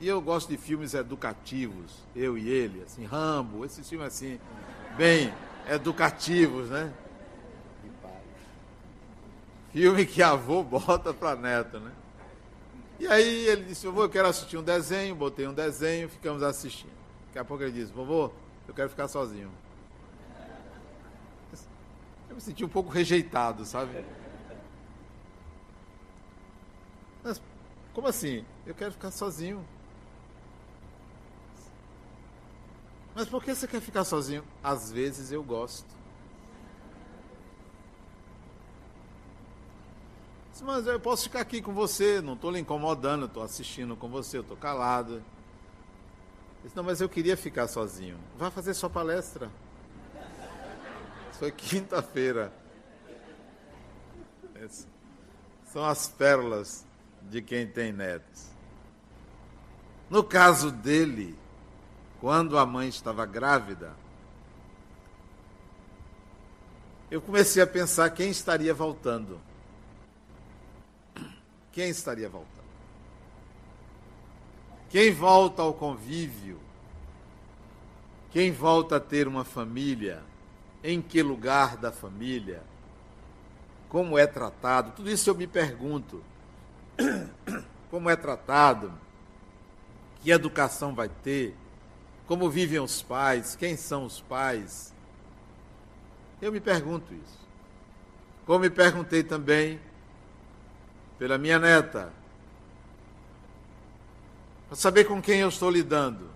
E 0.01 0.09
eu 0.09 0.21
gosto 0.21 0.49
de 0.49 0.57
filmes 0.57 0.95
educativos, 0.95 1.93
eu 2.15 2.39
e 2.39 2.49
ele, 2.49 2.83
assim, 2.83 3.05
Rambo, 3.05 3.65
esses 3.65 3.89
filmes 3.89 4.07
assim, 4.09 4.41
bem 4.99 5.33
educativos, 5.69 6.71
né? 6.71 6.93
Filme 9.73 10.05
que 10.05 10.21
avô 10.21 10.65
bota 10.65 11.15
para 11.15 11.37
neto, 11.37 11.79
né? 11.79 11.93
E 12.99 13.07
aí 13.07 13.47
ele 13.47 13.67
disse, 13.67 13.87
vovô, 13.87 14.03
eu 14.03 14.09
quero 14.09 14.27
assistir 14.27 14.57
um 14.57 14.63
desenho, 14.63 15.15
botei 15.15 15.47
um 15.47 15.55
desenho, 15.55 16.09
ficamos 16.09 16.43
assistindo. 16.43 16.91
Daqui 17.29 17.39
a 17.39 17.45
pouco 17.45 17.63
ele 17.63 17.71
disse, 17.71 17.93
vovô, 17.93 18.33
eu 18.67 18.75
quero 18.75 18.91
ficar 18.91 19.07
sozinho. 19.07 19.49
Eu 22.29 22.35
me 22.35 22.41
senti 22.41 22.65
um 22.65 22.69
pouco 22.69 22.91
rejeitado, 22.91 23.65
sabe? 23.65 24.05
Mas, 27.23 27.41
como 27.95 28.09
assim? 28.09 28.45
Eu 28.67 28.75
quero 28.75 28.91
ficar 28.91 29.13
sozinho. 29.13 29.65
Mas 33.19 33.29
por 33.29 33.43
que 33.43 33.53
você 33.53 33.67
quer 33.67 33.81
ficar 33.81 34.05
sozinho? 34.05 34.45
Às 34.63 34.93
vezes 34.93 35.33
eu 35.33 35.43
gosto. 35.43 35.89
Mas 40.63 40.87
eu 40.87 41.01
posso 41.01 41.25
ficar 41.25 41.41
aqui 41.41 41.61
com 41.61 41.75
você, 41.75 42.21
não 42.21 42.35
estou 42.35 42.53
lhe 42.53 42.61
incomodando, 42.61 43.27
estou 43.27 43.43
assistindo 43.43 43.97
com 43.97 44.09
você, 44.09 44.39
estou 44.39 44.57
calado. 44.57 45.21
Não, 46.77 46.85
mas 46.85 47.01
eu 47.01 47.09
queria 47.09 47.37
ficar 47.37 47.67
sozinho. 47.67 48.17
Vai 48.37 48.53
fazer 48.53 48.73
sua 48.73 48.89
palestra. 48.89 49.51
Foi 51.33 51.51
quinta-feira. 51.51 52.53
São 55.73 55.85
as 55.85 56.07
pérolas 56.07 56.87
de 57.23 57.43
quem 57.43 57.67
tem 57.67 57.93
netos. 57.93 58.47
No 60.09 60.23
caso 60.23 60.71
dele, 60.71 61.37
quando 62.21 62.59
a 62.59 62.67
mãe 62.67 62.89
estava 62.89 63.25
grávida, 63.25 63.95
eu 67.11 67.21
comecei 67.23 67.63
a 67.63 67.67
pensar 67.67 68.11
quem 68.11 68.31
estaria 68.31 68.75
voltando 68.75 69.41
quem 71.79 71.91
estaria 71.91 72.29
voltando? 72.29 72.51
Quem 74.91 75.13
volta 75.13 75.63
ao 75.63 75.73
convívio? 75.73 76.59
Quem 78.33 78.51
volta 78.51 78.97
a 78.97 79.01
ter 79.01 79.29
uma 79.29 79.45
família? 79.45 80.25
Em 80.83 81.01
que 81.01 81.23
lugar 81.23 81.77
da 81.77 81.93
família? 81.93 82.65
Como 83.89 84.19
é 84.19 84.27
tratado? 84.27 84.91
Tudo 84.91 85.09
isso 85.09 85.31
eu 85.31 85.37
me 85.37 85.47
pergunto. 85.47 86.21
Como 87.93 88.11
é 88.11 88.17
tratado? 88.17 88.93
Que 90.21 90.33
educação 90.33 90.97
vai 90.97 91.09
ter? 91.09 91.55
Como 92.29 92.51
vivem 92.51 92.79
os 92.79 93.01
pais? 93.01 93.57
Quem 93.57 93.75
são 93.75 94.05
os 94.05 94.21
pais? 94.21 94.93
Eu 96.43 96.53
me 96.53 96.61
pergunto 96.61 97.15
isso. 97.15 97.49
Como 98.45 98.61
me 98.61 98.69
perguntei 98.71 99.23
também 99.23 99.81
pela 101.19 101.39
minha 101.39 101.59
neta, 101.59 102.13
para 104.69 104.77
saber 104.77 105.05
com 105.05 105.23
quem 105.23 105.41
eu 105.41 105.49
estou 105.49 105.71
lidando, 105.71 106.29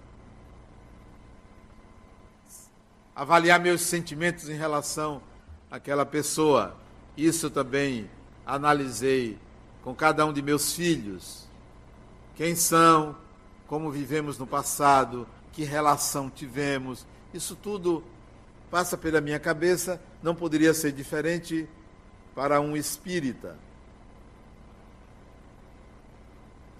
avaliar 3.15 3.61
meus 3.61 3.83
sentimentos 3.83 4.49
em 4.49 4.57
relação 4.57 5.23
àquela 5.71 6.07
pessoa. 6.07 6.75
Isso 7.17 7.51
também 7.51 8.11
analisei 8.47 9.39
com 9.85 9.95
cada 9.95 10.25
um 10.25 10.33
de 10.33 10.41
meus 10.41 10.73
filhos. 10.73 11.47
Quem 12.35 12.57
são, 12.57 13.15
como 13.67 13.91
vivemos 13.91 14.39
no 14.39 14.47
passado, 14.47 15.29
que 15.53 15.65
relação 15.65 16.31
tivemos, 16.31 17.07
isso 17.33 17.55
tudo 17.55 18.03
passa 18.71 18.97
pela 18.97 19.21
minha 19.21 19.39
cabeça, 19.39 20.01
não 20.23 20.35
poderia 20.35 20.73
ser 20.73 20.93
diferente 20.93 21.69
para 22.35 22.61
um 22.61 22.77
espírita. 22.77 23.57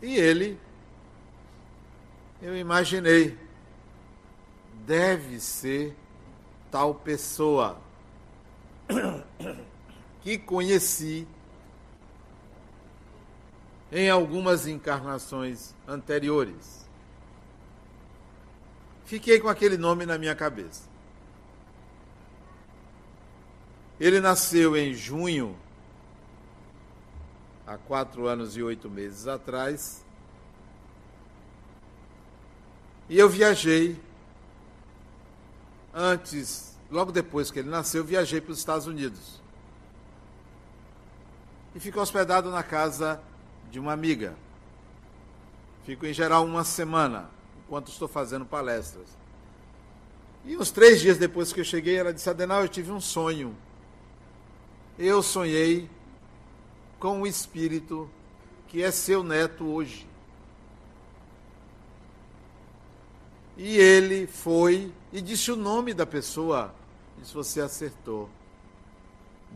E 0.01 0.17
ele, 0.17 0.59
eu 2.41 2.57
imaginei, 2.57 3.39
deve 4.87 5.39
ser 5.39 5.95
tal 6.71 6.95
pessoa 6.95 7.79
que 10.23 10.39
conheci 10.39 11.29
em 13.93 14.09
algumas 14.09 14.67
encarnações 14.67 15.75
anteriores. 15.87 16.82
Fiquei 19.13 19.39
com 19.39 19.49
aquele 19.51 19.77
nome 19.77 20.07
na 20.07 20.17
minha 20.17 20.35
cabeça. 20.35 20.89
Ele 24.01 24.21
nasceu 24.21 24.75
em 24.75 24.95
junho 24.95 25.55
há 27.67 27.77
quatro 27.77 28.27
anos 28.27 28.57
e 28.57 28.63
oito 28.63 28.89
meses 28.89 29.27
atrás. 29.27 30.03
E 33.07 33.19
eu 33.19 33.29
viajei, 33.29 34.01
antes, 35.93 36.75
logo 36.91 37.13
depois 37.13 37.51
que 37.51 37.59
ele 37.59 37.69
nasceu, 37.69 38.03
viajei 38.03 38.41
para 38.41 38.53
os 38.53 38.61
Estados 38.61 38.87
Unidos. 38.87 39.43
E 41.75 41.81
fico 41.81 42.01
hospedado 42.01 42.51
na 42.51 42.63
casa 42.63 43.21
de 43.71 43.79
uma 43.79 43.93
amiga. 43.93 44.35
Fico 45.85 46.07
em 46.07 46.15
geral 46.15 46.47
uma 46.47 46.65
semana, 46.65 47.29
enquanto 47.65 47.89
estou 47.89 48.09
fazendo 48.09 48.45
palestras. 48.45 49.07
E 50.45 50.57
uns 50.57 50.71
três 50.71 51.01
dias 51.01 51.19
depois 51.19 51.53
que 51.53 51.61
eu 51.61 51.65
cheguei, 51.65 51.97
ela 51.97 52.13
disse: 52.13 52.29
Adenal, 52.29 52.63
eu 52.63 52.69
tive 52.69 52.91
um 52.91 53.01
sonho. 53.01 53.57
Eu 54.99 55.23
sonhei 55.23 55.89
com 56.99 57.21
um 57.21 57.27
espírito 57.27 58.11
que 58.69 58.83
é 58.83 58.91
seu 58.91 59.23
neto 59.23 59.65
hoje. 59.65 60.07
E 63.57 63.77
ele 63.77 64.27
foi 64.27 64.93
e 65.13 65.21
disse 65.21 65.53
o 65.53 65.57
nome 65.57 65.95
da 65.95 66.07
pessoa. 66.07 66.75
Disse: 67.19 67.35
Você 67.35 67.61
acertou. 67.61 68.29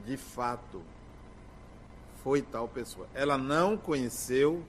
De 0.05 0.16
fato, 0.16 0.83
foi 2.23 2.42
tal 2.42 2.69
pessoa. 2.69 3.09
Ela 3.14 3.38
não 3.38 3.77
conheceu, 3.77 4.62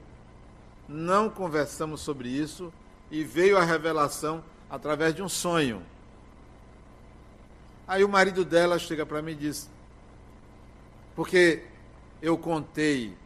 não 0.88 1.28
conversamos 1.28 2.00
sobre 2.00 2.28
isso 2.28 2.72
e 3.10 3.24
veio 3.24 3.56
a 3.56 3.64
revelação 3.64 4.42
através 4.68 5.14
de 5.14 5.22
um 5.22 5.28
sonho. 5.28 5.82
Aí 7.86 8.04
o 8.04 8.08
marido 8.08 8.44
dela 8.44 8.78
chega 8.78 9.06
para 9.06 9.22
mim 9.22 9.32
e 9.32 9.36
diz: 9.36 9.70
Porque 11.16 11.64
eu 12.20 12.36
contei 12.36 13.16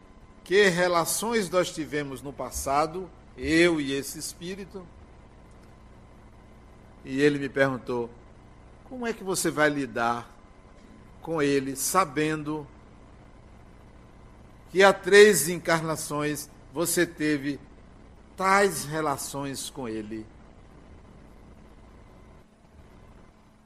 que 0.43 0.67
relações 0.69 1.49
nós 1.49 1.73
tivemos 1.73 2.21
no 2.21 2.31
passado, 2.31 3.09
eu 3.37 3.81
e 3.81 3.93
esse 3.93 4.17
espírito, 4.19 4.85
e 7.03 7.19
ele 7.19 7.39
me 7.39 7.49
perguntou: 7.49 8.09
Como 8.87 9.05
é 9.05 9.13
que 9.13 9.23
você 9.23 9.51
vai 9.51 9.69
lidar 9.69 10.29
com 11.21 11.41
ele, 11.41 11.75
sabendo 11.75 12.67
que 14.71 14.83
há 14.83 14.91
três 14.91 15.47
encarnações 15.49 16.49
você 16.73 17.05
teve 17.05 17.59
tais 18.35 18.85
relações 18.85 19.69
com 19.69 19.87
ele? 19.87 20.25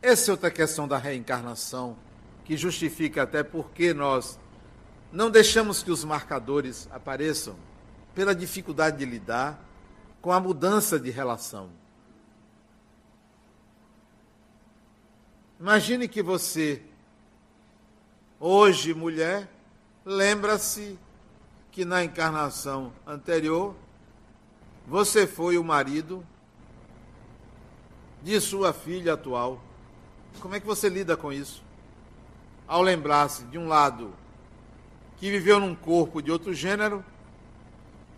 Essa 0.01 0.32
é 0.32 0.34
outra 0.34 0.51
questão 0.51 0.88
da 0.88 0.97
reencarnação, 0.97 1.97
que 2.45 2.56
justifica 2.56 3.23
até 3.23 3.43
porque 3.43 3.93
nós 3.93 4.39
não 5.12 5.30
deixamos 5.30 5.82
que 5.82 5.91
os 5.91 6.03
marcadores 6.03 6.88
apareçam 6.91 7.56
pela 8.13 8.36
dificuldade 8.36 8.97
de 8.97 9.06
lidar 9.06 9.60
com 10.21 10.32
a 10.32 10.39
mudança 10.39 10.99
de 10.99 11.10
relação. 11.10 11.69
Imagine 15.60 16.08
que 16.08 16.21
você, 16.21 16.84
hoje 18.39 18.93
mulher, 18.93 19.49
lembra-se 20.06 20.99
que 21.71 21.84
na 21.84 22.03
encarnação 22.03 22.93
anterior 23.06 23.75
você 24.88 25.28
foi 25.28 25.58
o 25.58 25.63
marido 25.65 26.26
de 28.23 28.39
sua 28.39 28.71
filha 28.71 29.13
atual. 29.13 29.62
Como 30.39 30.56
é 30.56 30.62
que 30.62 30.65
você 30.65 30.88
lida 30.88 31.17
com 31.17 31.34
isso? 31.34 31.62
Ao 32.65 32.82
lembrar-se, 32.82 33.43
de 33.45 33.58
um 33.58 33.67
lado, 33.67 34.13
que 35.17 35.30
viveu 35.30 35.60
num 35.60 35.76
corpo 35.76 36.21
de 36.21 36.32
outro 36.32 36.54
gênero 36.54 37.04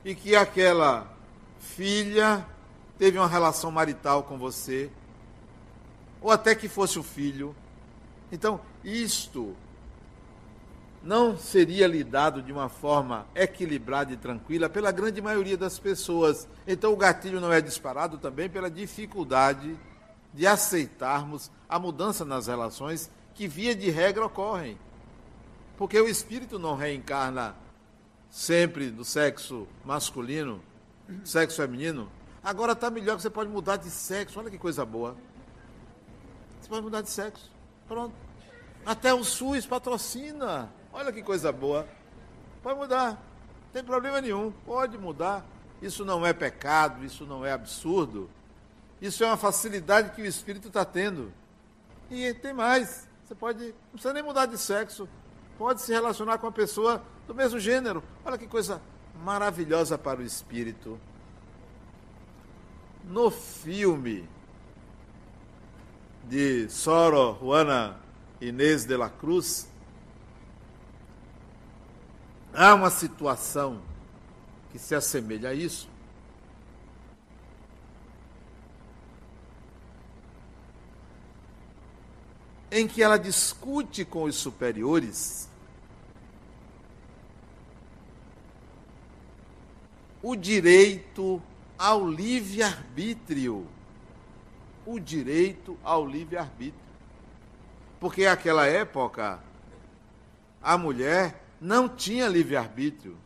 e 0.06 0.14
que 0.14 0.36
aquela 0.36 1.12
filha 1.60 2.46
teve 3.00 3.18
uma 3.18 3.28
relação 3.28 3.72
marital 3.72 4.24
com 4.24 4.38
você, 4.38 4.92
ou 6.22 6.30
até 6.30 6.54
que 6.54 6.68
fosse 6.68 7.00
o 7.00 7.04
filho. 7.04 7.56
Então, 8.32 8.62
isto 8.84 9.56
não 11.02 11.38
seria 11.38 11.88
lidado 11.88 12.42
de 12.42 12.52
uma 12.52 12.68
forma 12.68 13.26
equilibrada 13.34 14.14
e 14.14 14.18
tranquila 14.18 14.70
pela 14.70 14.92
grande 14.92 15.22
maioria 15.22 15.58
das 15.58 15.80
pessoas. 15.80 16.48
Então, 16.68 16.94
o 16.94 16.98
gatilho 16.98 17.40
não 17.40 17.52
é 17.52 17.62
disparado 17.62 18.18
também 18.18 18.50
pela 18.50 18.70
dificuldade 18.70 19.78
de 20.34 20.46
aceitarmos 20.46 21.50
a 21.68 21.80
mudança 21.80 22.26
nas 22.26 22.48
relações 22.48 23.10
que, 23.34 23.48
via 23.48 23.74
de 23.74 23.90
regra, 23.90 24.26
ocorrem. 24.26 24.78
Porque 25.78 26.00
o 26.00 26.08
espírito 26.08 26.60
não 26.60 26.76
reencarna 26.76 27.56
sempre 28.30 28.92
do 28.92 29.06
sexo 29.06 29.68
masculino, 29.86 30.62
sexo 31.24 31.58
feminino. 31.58 32.12
Agora 32.44 32.74
está 32.74 32.90
melhor 32.90 33.16
que 33.16 33.22
você 33.22 33.30
pode 33.30 33.50
mudar 33.50 33.78
de 33.78 33.90
sexo. 33.90 34.40
Olha 34.40 34.50
que 34.50 34.58
coisa 34.58 34.86
boa. 34.86 35.16
Você 36.60 36.70
pode 36.70 36.82
mudar 36.82 37.02
de 37.02 37.10
sexo. 37.10 37.50
Pronto. 37.88 38.14
Até 38.86 39.14
o 39.14 39.24
SUS 39.24 39.66
patrocina. 39.66 40.70
Olha 40.92 41.12
que 41.12 41.22
coisa 41.22 41.52
boa. 41.52 41.88
Pode 42.62 42.80
mudar. 42.80 43.12
Não 43.12 43.72
tem 43.74 43.84
problema 43.84 44.20
nenhum. 44.22 44.52
Pode 44.66 44.98
mudar. 44.98 45.46
Isso 45.82 46.04
não 46.04 46.26
é 46.26 46.34
pecado, 46.34 47.06
isso 47.06 47.26
não 47.26 47.46
é 47.46 47.52
absurdo. 47.52 48.30
Isso 49.02 49.24
é 49.24 49.28
uma 49.28 49.38
facilidade 49.38 50.12
que 50.12 50.22
o 50.22 50.26
espírito 50.26 50.68
está 50.68 50.84
tendo. 50.84 51.32
E 52.10 52.34
tem 52.34 52.54
mais. 52.54 53.08
Você 53.24 53.36
pode. 53.36 53.64
Não 53.64 53.92
precisa 53.94 54.14
nem 54.14 54.24
mudar 54.24 54.46
de 54.46 54.58
sexo. 54.58 55.08
Pode 55.58 55.82
se 55.82 55.92
relacionar 55.94 56.38
com 56.38 56.48
uma 56.48 56.52
pessoa 56.52 57.02
do 57.28 57.36
mesmo 57.36 57.60
gênero. 57.60 58.04
Olha 58.26 58.38
que 58.38 58.48
coisa 58.48 58.82
maravilhosa 59.24 59.98
para 59.98 60.20
o 60.20 60.24
espírito. 60.24 61.00
No 63.04 63.30
filme 63.30 64.28
de 66.26 66.70
Soro 66.70 67.38
Juana 67.40 67.98
Inês 68.42 68.86
de 68.86 68.96
la 68.96 69.10
Cruz, 69.10 69.69
há 72.60 72.76
uma 72.76 72.90
situação 72.90 73.82
que 74.70 74.78
se 74.78 74.94
assemelha 74.94 75.52
a 75.52 75.54
isso. 75.54 75.90
Em 82.70 82.86
que 82.86 83.02
ela 83.02 83.18
discute 83.18 84.04
com 84.04 84.24
os 84.24 84.36
superiores 84.36 85.48
o 90.22 90.36
direito 90.36 91.42
ao 91.78 92.06
livre-arbítrio 92.06 93.66
o 94.86 95.00
direito 95.00 95.78
ao 95.84 96.06
livre-arbítrio. 96.06 96.74
Porque 98.00 98.26
naquela 98.26 98.66
época, 98.66 99.40
a 100.62 100.78
mulher 100.78 101.49
não 101.60 101.90
tinha 101.90 102.28
livre-arbítrio. 102.28 103.18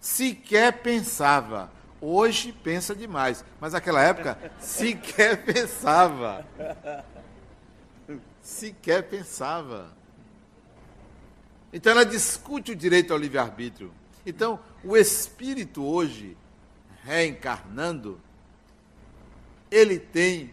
Sequer 0.00 0.82
pensava. 0.82 1.70
Hoje 2.00 2.52
pensa 2.52 2.94
demais, 2.94 3.44
mas 3.60 3.72
naquela 3.72 4.02
época 4.02 4.38
sequer 4.60 5.42
pensava. 5.46 6.46
Sequer 8.40 9.08
pensava. 9.08 9.94
Então 11.72 11.92
ela 11.92 12.04
discute 12.04 12.72
o 12.72 12.76
direito 12.76 13.12
ao 13.12 13.18
livre-arbítrio. 13.18 13.92
Então, 14.24 14.58
o 14.82 14.96
espírito 14.96 15.84
hoje, 15.84 16.36
reencarnando, 17.02 18.20
ele 19.70 19.98
tem 19.98 20.52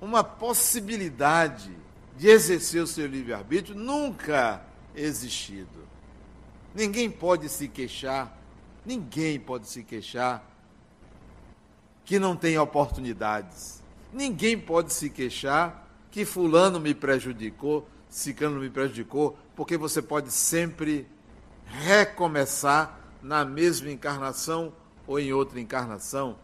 uma 0.00 0.24
possibilidade 0.24 1.76
de 2.16 2.28
exercer 2.28 2.82
o 2.82 2.86
seu 2.86 3.06
livre-arbítrio 3.06 3.74
nunca 3.74 4.62
existido. 4.94 5.88
Ninguém 6.74 7.10
pode 7.10 7.48
se 7.48 7.68
queixar, 7.68 8.38
ninguém 8.84 9.38
pode 9.38 9.68
se 9.68 9.82
queixar 9.82 10.44
que 12.04 12.18
não 12.18 12.36
tem 12.36 12.58
oportunidades. 12.58 13.82
Ninguém 14.12 14.58
pode 14.58 14.92
se 14.92 15.10
queixar 15.10 15.88
que 16.10 16.24
fulano 16.24 16.80
me 16.80 16.94
prejudicou, 16.94 17.88
ciclano 18.08 18.60
me 18.60 18.70
prejudicou, 18.70 19.38
porque 19.54 19.76
você 19.76 20.02
pode 20.02 20.32
sempre 20.32 21.06
recomeçar 21.66 22.98
na 23.22 23.44
mesma 23.44 23.90
encarnação 23.90 24.72
ou 25.06 25.18
em 25.18 25.32
outra 25.32 25.60
encarnação 25.60 26.36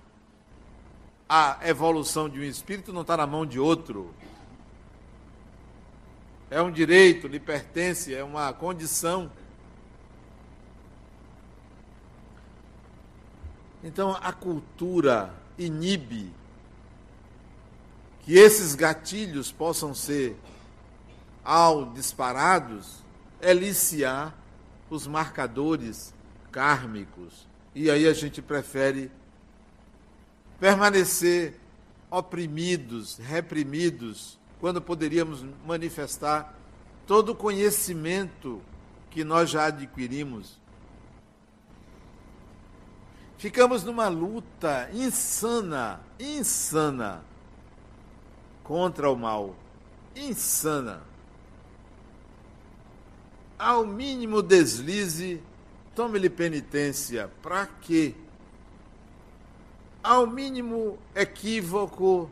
a 1.28 1.58
evolução 1.62 2.28
de 2.28 2.38
um 2.38 2.44
espírito 2.44 2.92
não 2.92 3.02
está 3.02 3.16
na 3.16 3.26
mão 3.26 3.44
de 3.44 3.58
outro. 3.58 4.14
É 6.50 6.62
um 6.62 6.70
direito, 6.70 7.26
lhe 7.26 7.40
pertence, 7.40 8.14
é 8.14 8.22
uma 8.22 8.52
condição. 8.52 9.30
Então 13.82 14.16
a 14.20 14.32
cultura 14.32 15.34
inibe 15.58 16.32
que 18.22 18.34
esses 18.34 18.74
gatilhos 18.74 19.52
possam 19.52 19.94
ser, 19.94 20.36
ao 21.44 21.92
disparados, 21.92 23.04
eliciar 23.40 24.34
os 24.90 25.06
marcadores 25.06 26.12
kármicos. 26.50 27.46
E 27.74 27.90
aí 27.90 28.06
a 28.08 28.12
gente 28.12 28.40
prefere 28.40 29.10
permanecer 30.58 31.54
oprimidos, 32.10 33.18
reprimidos, 33.18 34.38
quando 34.60 34.80
poderíamos 34.80 35.44
manifestar 35.66 36.54
todo 37.06 37.32
o 37.32 37.36
conhecimento 37.36 38.60
que 39.10 39.22
nós 39.24 39.50
já 39.50 39.66
adquirimos. 39.66 40.58
Ficamos 43.38 43.84
numa 43.84 44.08
luta 44.08 44.90
insana, 44.92 46.00
insana, 46.18 47.22
contra 48.64 49.10
o 49.10 49.16
mal. 49.16 49.54
Insana. 50.14 51.02
Ao 53.58 53.86
mínimo 53.86 54.42
deslize, 54.42 55.42
tome-lhe 55.94 56.30
penitência. 56.30 57.30
Para 57.42 57.66
quê? 57.66 58.14
Ao 60.02 60.26
mínimo 60.26 60.98
equívoco, 61.14 62.30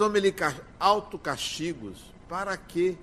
tome-lhe 0.00 0.34
autocastigos. 0.78 1.98
Para 2.26 2.56
quê? 2.56 2.96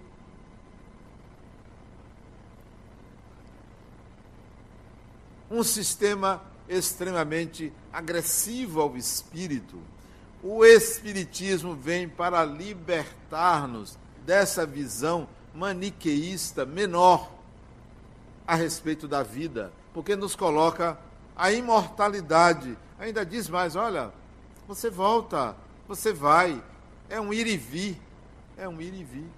Um 5.52 5.62
sistema 5.62 6.42
extremamente 6.68 7.72
agressivo 7.94 8.82
ao 8.82 8.98
espírito. 8.98 9.78
O 10.42 10.66
Espiritismo 10.66 11.76
vem 11.76 12.10
para 12.10 12.44
libertar-nos 12.44 13.96
dessa 14.26 14.66
visão 14.66 15.30
maniqueísta 15.54 16.66
menor 16.66 17.32
a 18.48 18.56
respeito 18.56 19.08
da 19.08 19.22
vida, 19.22 19.72
porque 19.94 20.16
nos 20.16 20.36
coloca 20.36 20.98
a 21.36 21.52
imortalidade. 21.52 22.76
Ainda 22.98 23.24
diz 23.24 23.48
mais: 23.48 23.76
olha, 23.76 24.12
você 24.68 24.90
volta, 24.90 25.56
você 25.88 26.12
vai, 26.12 26.60
é 27.10 27.20
um 27.20 27.34
ir 27.34 27.48
e 27.48 27.58
vir, 27.58 28.02
é 28.58 28.68
um 28.68 28.82
ir 28.82 28.94
e 28.94 29.04
vir. 29.04 29.30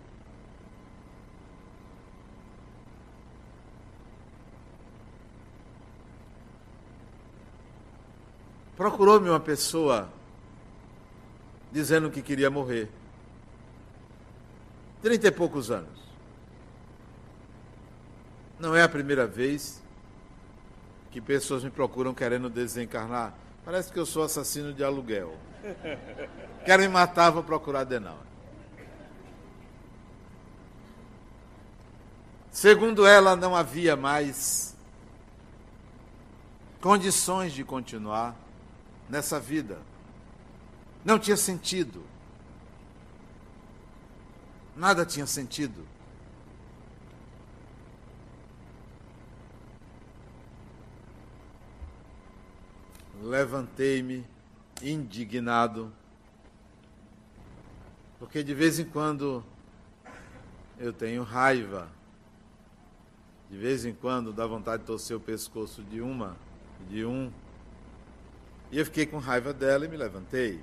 Procurou-me 8.76 9.30
uma 9.30 9.40
pessoa 9.40 10.10
dizendo 11.72 12.10
que 12.10 12.22
queria 12.22 12.50
morrer. 12.50 12.90
Trinta 15.02 15.28
e 15.28 15.32
poucos 15.32 15.70
anos. 15.70 16.00
Não 18.58 18.76
é 18.76 18.82
a 18.82 18.90
primeira 18.90 19.28
vez 19.28 19.82
que 21.12 21.22
pessoas 21.22 21.64
me 21.64 21.70
procuram 21.70 22.14
querendo 22.14 22.50
desencarnar. 22.50 23.34
Parece 23.66 23.92
que 23.92 24.00
eu 24.00 24.06
sou 24.06 24.24
assassino 24.24 24.74
de 24.74 24.84
aluguel. 24.84 25.38
Querem 26.66 26.88
me 26.88 26.94
matar, 26.94 27.30
vou 27.30 27.44
procurar 27.44 27.84
Denal. 27.84 28.18
Segundo 32.52 33.06
ela, 33.06 33.36
não 33.36 33.56
havia 33.56 33.96
mais 33.96 34.76
condições 36.82 37.54
de 37.54 37.64
continuar 37.64 38.36
nessa 39.10 39.40
vida. 39.40 39.80
Não 41.06 41.18
tinha 41.18 41.38
sentido. 41.38 42.04
Nada 44.76 45.06
tinha 45.06 45.26
sentido. 45.26 45.86
Levantei-me 53.22 54.26
indignado, 54.82 55.92
porque 58.18 58.44
de 58.44 58.54
vez 58.54 58.80
em 58.80 58.86
quando 58.86 59.44
eu 60.78 60.94
tenho 60.94 61.24
raiva, 61.24 61.90
de 63.50 63.58
vez 63.58 63.86
em 63.86 63.94
quando 63.94 64.32
dá 64.32 64.46
vontade 64.46 64.84
de 64.84 64.88
torcer 64.88 65.18
o 65.18 65.20
pescoço 65.20 65.84
de 65.84 66.02
uma, 66.02 66.38
de 66.88 67.04
um. 67.04 67.32
E 68.72 68.78
eu 68.78 68.86
fiquei 68.86 69.06
com 69.06 69.18
raiva 69.18 69.52
dela 69.52 69.86
e 69.86 69.88
me 69.88 69.98
levantei. 69.98 70.62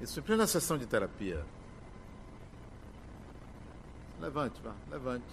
Isso 0.00 0.14
foi 0.14 0.22
plena 0.22 0.46
sessão 0.46 0.78
de 0.78 0.86
terapia. 0.86 1.44
Levante, 4.20 4.60
vá, 4.62 4.74
levante. 4.90 5.24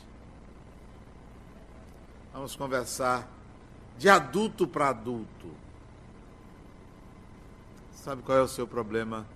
Vamos 2.34 2.56
conversar 2.56 3.30
de 3.98 4.10
adulto 4.10 4.68
para 4.68 4.90
adulto. 4.90 5.66
Sabe 8.08 8.22
qual 8.22 8.38
é 8.38 8.41
o 8.41 8.47
seu 8.47 8.66
problema? 8.66 9.28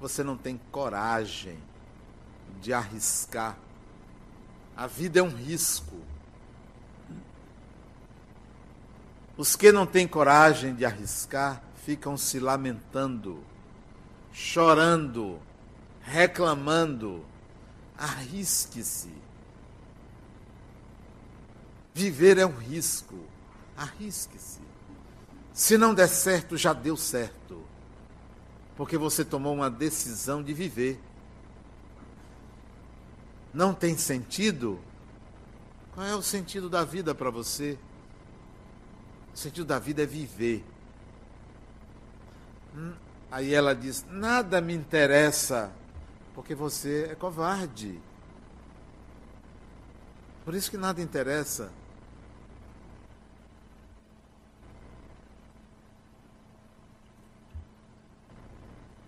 Você 0.00 0.24
não 0.24 0.34
tem 0.34 0.58
coragem 0.72 1.58
de 2.62 2.72
arriscar. 2.72 3.54
A 4.74 4.86
vida 4.86 5.18
é 5.18 5.22
um 5.22 5.28
risco. 5.28 5.94
Os 9.36 9.54
que 9.56 9.70
não 9.70 9.84
têm 9.84 10.08
coragem 10.08 10.74
de 10.74 10.86
arriscar 10.86 11.62
ficam 11.84 12.16
se 12.16 12.40
lamentando, 12.40 13.44
chorando, 14.32 15.38
reclamando. 16.00 17.26
Arrisque-se. 17.94 19.12
Viver 21.92 22.38
é 22.38 22.46
um 22.46 22.56
risco. 22.56 23.18
Arrisque-se. 23.76 24.57
Se 25.58 25.76
não 25.76 25.92
der 25.92 26.06
certo, 26.06 26.56
já 26.56 26.72
deu 26.72 26.96
certo. 26.96 27.64
Porque 28.76 28.96
você 28.96 29.24
tomou 29.24 29.52
uma 29.52 29.68
decisão 29.68 30.40
de 30.40 30.54
viver. 30.54 31.00
Não 33.52 33.74
tem 33.74 33.98
sentido? 33.98 34.78
Qual 35.92 36.06
é 36.06 36.14
o 36.14 36.22
sentido 36.22 36.70
da 36.70 36.84
vida 36.84 37.12
para 37.12 37.28
você? 37.28 37.76
O 39.34 39.36
sentido 39.36 39.66
da 39.66 39.80
vida 39.80 40.04
é 40.04 40.06
viver. 40.06 40.64
Hum, 42.76 42.92
aí 43.28 43.52
ela 43.52 43.74
diz: 43.74 44.06
Nada 44.08 44.60
me 44.60 44.74
interessa, 44.74 45.72
porque 46.36 46.54
você 46.54 47.08
é 47.10 47.16
covarde. 47.16 48.00
Por 50.44 50.54
isso 50.54 50.70
que 50.70 50.76
nada 50.76 51.02
interessa. 51.02 51.72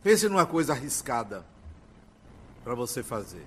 Pense 0.03 0.29
numa 0.29 0.47
coisa 0.47 0.73
arriscada 0.73 1.45
para 2.65 2.75
você 2.75 3.03
fazer. 3.03 3.47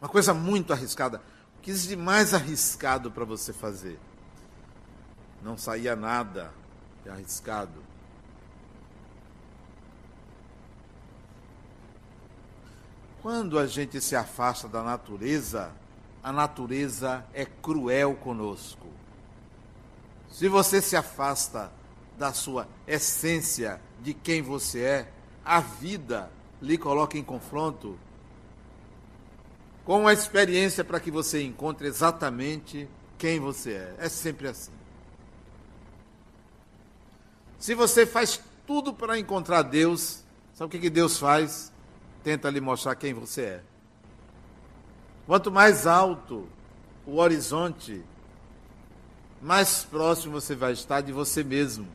Uma 0.00 0.08
coisa 0.08 0.32
muito 0.32 0.72
arriscada. 0.72 1.20
O 1.58 1.60
que 1.60 1.70
existe 1.70 1.96
mais 1.96 2.32
arriscado 2.32 3.10
para 3.10 3.24
você 3.24 3.52
fazer? 3.52 3.98
não 5.42 5.56
saía 5.56 5.96
nada 5.96 6.52
de 7.02 7.10
arriscado. 7.10 7.82
Quando 13.22 13.58
a 13.58 13.66
gente 13.66 14.00
se 14.00 14.16
afasta 14.16 14.66
da 14.66 14.82
natureza, 14.82 15.72
a 16.22 16.32
natureza 16.32 17.24
é 17.34 17.44
cruel 17.44 18.14
conosco. 18.16 18.86
Se 20.30 20.48
você 20.48 20.80
se 20.80 20.96
afasta 20.96 21.70
da 22.18 22.32
sua 22.32 22.66
essência, 22.86 23.80
de 24.00 24.14
quem 24.14 24.40
você 24.40 24.82
é, 24.82 25.12
a 25.44 25.60
vida 25.60 26.30
lhe 26.60 26.76
coloca 26.76 27.16
em 27.16 27.24
confronto 27.24 27.98
com 29.84 30.06
a 30.06 30.12
experiência 30.12 30.84
para 30.84 31.00
que 31.00 31.10
você 31.10 31.42
encontre 31.42 31.86
exatamente 31.86 32.88
quem 33.18 33.40
você 33.40 33.72
é. 33.72 33.94
É 33.98 34.08
sempre 34.08 34.48
assim. 34.48 34.72
Se 37.58 37.74
você 37.74 38.06
faz 38.06 38.40
tudo 38.66 38.94
para 38.94 39.18
encontrar 39.18 39.62
Deus, 39.62 40.22
sabe 40.54 40.68
o 40.68 40.70
que, 40.70 40.78
que 40.78 40.90
Deus 40.90 41.18
faz? 41.18 41.72
Tenta 42.22 42.48
lhe 42.48 42.60
mostrar 42.60 42.94
quem 42.94 43.12
você 43.12 43.42
é. 43.42 43.62
Quanto 45.26 45.50
mais 45.50 45.86
alto 45.86 46.48
o 47.06 47.16
horizonte, 47.16 48.02
mais 49.42 49.84
próximo 49.84 50.40
você 50.40 50.54
vai 50.54 50.72
estar 50.72 51.00
de 51.00 51.12
você 51.12 51.42
mesmo. 51.42 51.86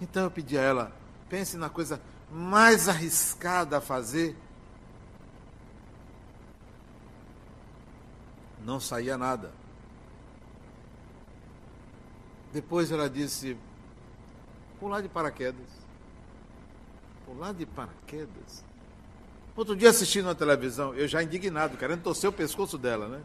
Então 0.00 0.24
eu 0.24 0.30
pedi 0.30 0.58
a 0.58 0.62
ela, 0.62 0.92
pense 1.28 1.56
na 1.56 1.68
coisa 1.68 2.00
mais 2.30 2.88
arriscada 2.88 3.78
a 3.78 3.80
fazer. 3.80 4.36
Não 8.64 8.80
saía 8.80 9.16
nada. 9.16 9.52
Depois 12.52 12.90
ela 12.90 13.08
disse: 13.08 13.56
Pular 14.80 15.00
de 15.00 15.08
paraquedas. 15.08 15.68
Pular 17.24 17.52
de 17.52 17.66
paraquedas. 17.66 18.64
Outro 19.56 19.74
dia 19.74 19.90
assistindo 19.90 20.26
na 20.26 20.34
televisão, 20.34 20.94
eu 20.94 21.08
já 21.08 21.22
indignado, 21.22 21.78
querendo 21.78 22.02
torcer 22.02 22.28
o 22.28 22.32
pescoço 22.32 22.76
dela, 22.76 23.08
né? 23.08 23.22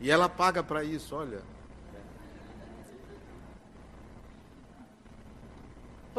E 0.00 0.10
ela 0.10 0.28
paga 0.28 0.62
para 0.62 0.82
isso, 0.82 1.14
olha. 1.14 1.42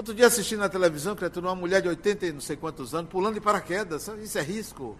Outro 0.01 0.15
dia 0.15 0.25
assistindo 0.25 0.61
na 0.61 0.67
televisão, 0.67 1.15
criatura, 1.15 1.45
uma 1.45 1.55
mulher 1.55 1.79
de 1.79 1.87
80 1.87 2.25
e 2.25 2.31
não 2.33 2.41
sei 2.41 2.57
quantos 2.57 2.95
anos, 2.95 3.11
pulando 3.11 3.35
de 3.35 3.39
paraquedas. 3.39 4.07
Isso 4.07 4.35
é 4.39 4.41
risco. 4.41 4.97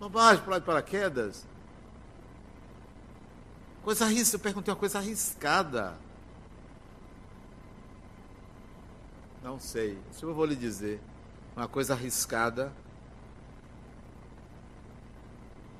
Bobagem, 0.00 0.42
pular 0.42 0.60
de 0.60 0.64
paraquedas. 0.64 1.46
Coisa 3.82 4.06
arriscada, 4.06 4.36
eu 4.36 4.40
perguntei 4.40 4.72
uma 4.72 4.80
coisa 4.80 4.96
arriscada. 4.96 5.94
Não 9.42 9.60
sei. 9.60 9.98
Isso 10.10 10.24
eu 10.24 10.32
vou 10.32 10.46
lhe 10.46 10.56
dizer. 10.56 11.02
uma 11.54 11.68
coisa 11.68 11.92
arriscada. 11.92 12.72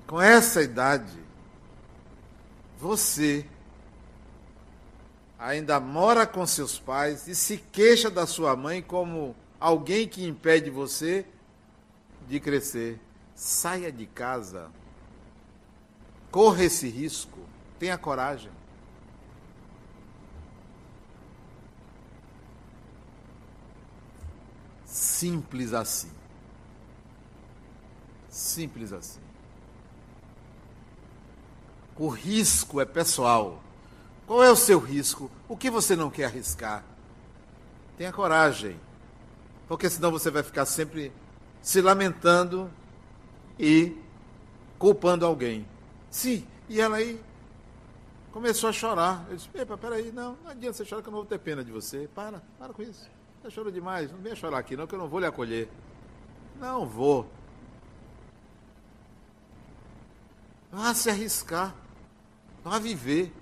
Com 0.07 0.21
essa 0.21 0.61
idade, 0.61 1.19
você 2.79 3.49
ainda 5.45 5.79
mora 5.79 6.27
com 6.27 6.47
seus 6.47 6.79
pais 6.79 7.29
e 7.29 7.35
se 7.35 7.59
queixa 7.59 8.11
da 8.11 8.27
sua 8.27 8.57
mãe 8.57 8.81
como 8.81 9.37
alguém 9.61 10.09
que 10.09 10.25
impede 10.25 10.71
você 10.71 11.27
de 12.27 12.41
crescer. 12.41 12.99
Saia 13.35 13.93
de 13.93 14.07
casa. 14.07 14.71
Corra 16.31 16.65
esse 16.65 16.89
risco. 16.89 17.39
Tenha 17.79 17.99
coragem. 17.99 18.51
Simples 24.87 25.75
assim. 25.75 26.11
Simples 28.31 28.95
assim. 28.95 29.21
O 31.99 32.09
risco 32.09 32.81
é 32.81 32.87
pessoal. 32.87 33.63
Qual 34.27 34.43
é 34.43 34.51
o 34.51 34.57
seu 34.57 34.79
risco? 34.79 35.31
O 35.49 35.57
que 35.57 35.71
você 35.71 35.95
não 35.95 36.11
quer 36.11 36.25
arriscar? 36.27 36.85
Tenha 37.97 38.13
coragem. 38.13 38.81
Porque 39.69 39.89
senão 39.89 40.11
você 40.11 40.31
vai 40.31 40.43
ficar 40.43 40.67
sempre 40.67 41.13
se 41.61 41.81
lamentando 41.81 42.71
e 43.59 43.97
culpando 44.79 45.25
alguém. 45.25 45.67
Sim, 46.11 46.47
e 46.69 46.81
ela 46.81 46.97
aí 46.97 47.21
começou 48.33 48.69
a 48.69 48.73
chorar. 48.73 49.27
Eu 49.29 49.37
disse, 49.37 49.49
epa, 49.55 49.77
peraí, 49.77 50.11
não, 50.11 50.37
não 50.43 50.51
adianta 50.51 50.77
você 50.77 50.85
chorar 50.85 51.03
que 51.03 51.09
eu 51.09 51.13
não 51.13 51.19
vou 51.19 51.27
ter 51.27 51.39
pena 51.39 51.65
de 51.65 51.71
você. 51.71 52.09
Para, 52.15 52.43
para 52.59 52.73
com 52.73 52.83
isso. 52.83 53.09
Você 53.41 53.51
chorou 53.51 53.71
demais, 53.71 54.11
não 54.11 54.19
venha 54.19 54.35
chorar 54.35 54.59
aqui 54.59 54.77
não, 54.77 54.87
que 54.87 54.95
eu 54.95 54.99
não 54.99 55.09
vou 55.09 55.21
lhe 55.21 55.27
acolher. 55.27 55.69
Não 56.59 56.87
vou. 56.87 57.31
Vá 60.73 60.93
se 60.95 61.11
arriscar. 61.11 61.75
Vá 62.63 62.79
viver. 62.79 63.33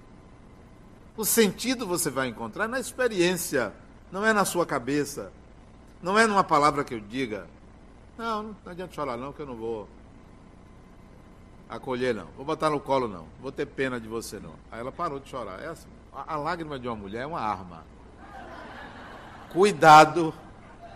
O 1.16 1.24
sentido 1.24 1.86
você 1.86 2.08
vai 2.08 2.28
encontrar 2.28 2.66
na 2.66 2.80
experiência, 2.80 3.72
não 4.10 4.24
é 4.24 4.32
na 4.32 4.44
sua 4.44 4.64
cabeça. 4.64 5.30
Não 6.02 6.18
é 6.18 6.26
numa 6.26 6.42
palavra 6.42 6.82
que 6.82 6.94
eu 6.94 7.00
diga. 7.00 7.46
Não, 8.18 8.42
não 8.42 8.56
adianta 8.66 8.92
chorar 8.92 9.16
não, 9.16 9.32
que 9.32 9.40
eu 9.40 9.46
não 9.46 9.54
vou 9.54 9.88
acolher 11.68 12.14
não. 12.14 12.26
Vou 12.36 12.44
botar 12.44 12.70
no 12.70 12.80
colo 12.80 13.06
não. 13.06 13.26
Vou 13.40 13.52
ter 13.52 13.66
pena 13.66 14.00
de 14.00 14.08
você 14.08 14.40
não. 14.40 14.54
Aí 14.70 14.80
ela 14.80 14.90
parou 14.90 15.20
de 15.20 15.28
chorar. 15.28 15.62
É 15.62 15.68
assim, 15.68 15.88
a, 16.12 16.34
a 16.34 16.36
lágrima 16.36 16.78
de 16.78 16.88
uma 16.88 16.96
mulher 16.96 17.22
é 17.22 17.26
uma 17.26 17.40
arma. 17.40 17.84
Cuidado 19.52 20.34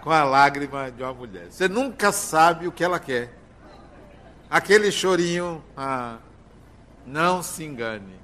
com 0.02 0.10
a 0.10 0.24
lágrima 0.24 0.90
de 0.90 1.02
uma 1.02 1.14
mulher. 1.14 1.50
Você 1.50 1.68
nunca 1.68 2.10
sabe 2.10 2.66
o 2.66 2.72
que 2.72 2.82
ela 2.82 2.98
quer. 2.98 3.38
Aquele 4.50 4.90
chorinho, 4.90 5.62
ah, 5.76 6.18
não 7.04 7.42
se 7.42 7.64
engane. 7.64 8.14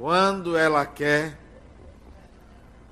Quando 0.00 0.56
ela 0.56 0.86
quer, 0.86 1.38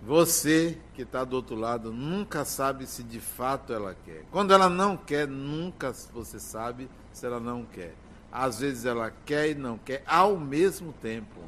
você 0.03 0.77
que 0.93 1.01
está 1.01 1.25
do 1.25 1.37
outro 1.37 1.57
lado 1.57 1.91
nunca 1.91 2.45
sabe 2.45 2.87
se 2.87 3.03
de 3.03 3.19
fato 3.19 3.73
ela 3.73 3.97
quer. 4.05 4.25
Quando 4.31 4.53
ela 4.53 4.69
não 4.69 4.95
quer, 4.95 5.27
nunca 5.27 5.91
você 6.13 6.39
sabe 6.39 6.87
se 7.11 7.25
ela 7.25 7.41
não 7.41 7.65
quer. 7.65 7.95
Às 8.31 8.61
vezes 8.61 8.85
ela 8.85 9.11
quer 9.25 9.49
e 9.49 9.55
não 9.55 9.79
quer 9.79 10.03
ao 10.07 10.37
mesmo 10.37 10.93
tempo. 11.01 11.41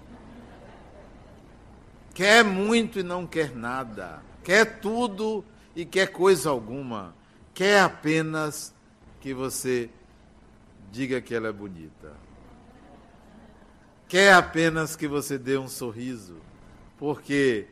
Quer 2.14 2.42
muito 2.42 2.98
e 2.98 3.02
não 3.02 3.26
quer 3.26 3.54
nada. 3.54 4.22
Quer 4.42 4.80
tudo 4.80 5.44
e 5.76 5.84
quer 5.84 6.06
coisa 6.06 6.48
alguma. 6.48 7.14
Quer 7.52 7.82
apenas 7.82 8.74
que 9.20 9.34
você 9.34 9.90
diga 10.90 11.20
que 11.20 11.34
ela 11.34 11.48
é 11.48 11.52
bonita. 11.52 12.14
Quer 14.10 14.34
apenas 14.34 14.96
que 14.96 15.06
você 15.06 15.38
dê 15.38 15.56
um 15.56 15.68
sorriso. 15.68 16.34
Porque 16.98 17.68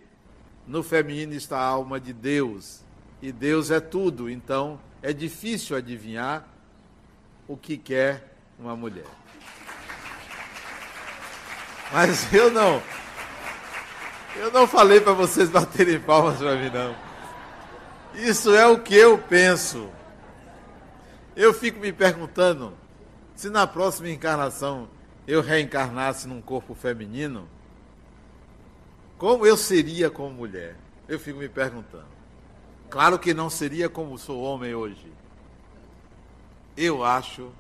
no 0.69 0.85
feminino 0.85 1.35
está 1.35 1.59
a 1.59 1.67
alma 1.67 1.99
de 1.99 2.13
Deus. 2.13 2.81
E 3.21 3.33
Deus 3.33 3.73
é 3.73 3.81
tudo. 3.81 4.31
Então 4.31 4.79
é 5.03 5.13
difícil 5.13 5.77
adivinhar 5.77 6.47
o 7.49 7.57
que 7.57 7.77
quer 7.77 8.37
uma 8.57 8.77
mulher. 8.77 9.09
Mas 11.93 12.33
eu 12.33 12.53
não. 12.53 12.81
Eu 14.37 14.53
não 14.53 14.69
falei 14.69 15.01
para 15.01 15.15
vocês 15.15 15.51
baterem 15.51 15.99
palmas 15.99 16.39
para 16.39 16.55
mim, 16.55 16.71
não. 16.71 16.95
Isso 18.15 18.55
é 18.55 18.65
o 18.65 18.79
que 18.79 18.95
eu 18.95 19.19
penso. 19.19 19.91
Eu 21.35 21.53
fico 21.53 21.81
me 21.81 21.93
perguntando 21.93 22.73
se 23.35 23.51
na 23.51 23.67
próxima 23.67 24.09
encarnação 24.09 24.89
eu 25.29 25.43
reencarnasse 25.43 26.27
num 26.27 26.41
corpo 26.41 26.75
feminino, 26.75 27.47
como 29.19 29.45
eu 29.45 29.59
seria 29.59 30.09
como 30.09 30.31
mulher? 30.31 30.75
Eu 31.07 31.21
fico 31.21 31.39
me 31.39 31.51
perguntando. 31.51 32.07
Claro 32.89 33.19
que 33.19 33.35
não 33.35 33.51
seria 33.51 33.91
como 33.91 34.17
sou 34.17 34.43
homem 34.43 34.75
hoje. 34.75 35.13
Eu 36.75 37.05
acho. 37.05 37.53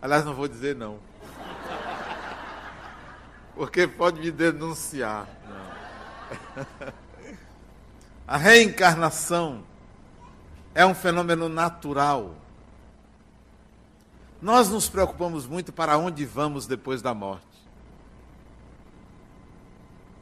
Aliás, 0.00 0.24
não 0.24 0.32
vou 0.34 0.48
dizer 0.48 0.74
não. 0.74 0.98
Porque 3.54 3.86
pode 3.86 4.18
me 4.18 4.30
denunciar. 4.30 5.28
A 8.26 8.38
reencarnação 8.38 9.62
é 10.74 10.86
um 10.86 10.94
fenômeno 10.94 11.46
natural. 11.46 12.34
Nós 14.42 14.68
nos 14.68 14.88
preocupamos 14.88 15.46
muito 15.46 15.72
para 15.72 15.96
onde 15.96 16.24
vamos 16.26 16.66
depois 16.66 17.00
da 17.00 17.14
morte. 17.14 17.46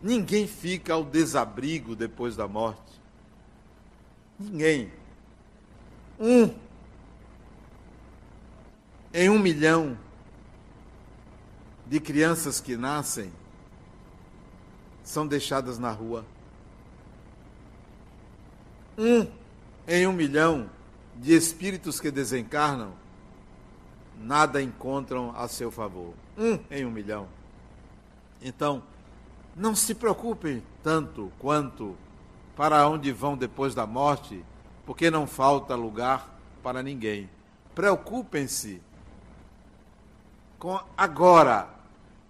Ninguém 0.02 0.46
fica 0.46 0.92
ao 0.92 1.02
desabrigo 1.02 1.96
depois 1.96 2.36
da 2.36 2.46
morte. 2.46 3.00
Ninguém. 4.38 4.92
Um 6.18 6.54
em 9.12 9.30
um 9.30 9.38
milhão 9.38 9.98
de 11.86 11.98
crianças 11.98 12.60
que 12.60 12.76
nascem 12.76 13.32
são 15.02 15.26
deixadas 15.26 15.78
na 15.78 15.90
rua. 15.90 16.26
Um 18.98 19.26
em 19.88 20.06
um 20.06 20.12
milhão 20.12 20.68
de 21.16 21.34
espíritos 21.34 21.98
que 21.98 22.10
desencarnam 22.10 22.99
nada 24.20 24.62
encontram 24.62 25.34
a 25.34 25.48
seu 25.48 25.70
favor. 25.70 26.12
Um 26.36 26.58
em 26.70 26.84
um 26.84 26.90
milhão. 26.90 27.26
Então, 28.42 28.82
não 29.56 29.74
se 29.74 29.94
preocupem 29.94 30.62
tanto 30.82 31.32
quanto 31.38 31.96
para 32.54 32.86
onde 32.86 33.10
vão 33.10 33.36
depois 33.36 33.74
da 33.74 33.86
morte, 33.86 34.44
porque 34.84 35.10
não 35.10 35.26
falta 35.26 35.74
lugar 35.74 36.38
para 36.62 36.82
ninguém. 36.82 37.28
Preocupem-se 37.74 38.82
com 40.58 40.78
agora. 40.96 41.68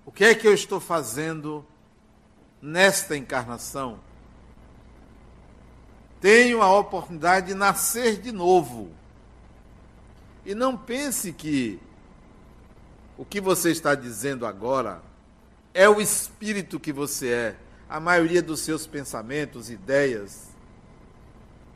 O 0.07 0.13
que 0.13 0.25
é 0.25 0.35
que 0.35 0.47
eu 0.47 0.55
estou 0.55 0.81
fazendo 0.81 1.65
nesta 2.63 3.17
encarnação? 3.17 3.99
Tenho 6.21 6.63
a 6.63 6.79
oportunidade 6.79 7.49
de 7.49 7.55
nascer 7.55 8.21
de 8.21 8.31
novo. 8.31 8.91
E 10.51 10.55
não 10.55 10.77
pense 10.77 11.33
que 11.33 11.79
o 13.17 13.25
que 13.25 13.41
você 13.41 13.71
está 13.71 13.95
dizendo 13.95 14.45
agora 14.45 15.01
é 15.73 15.89
o 15.89 16.01
espírito 16.01 16.81
que 16.81 16.93
você 16.93 17.29
é. 17.29 17.57
A 17.89 18.01
maioria 18.01 18.43
dos 18.43 18.59
seus 18.59 18.85
pensamentos, 18.85 19.71
ideias, 19.71 20.49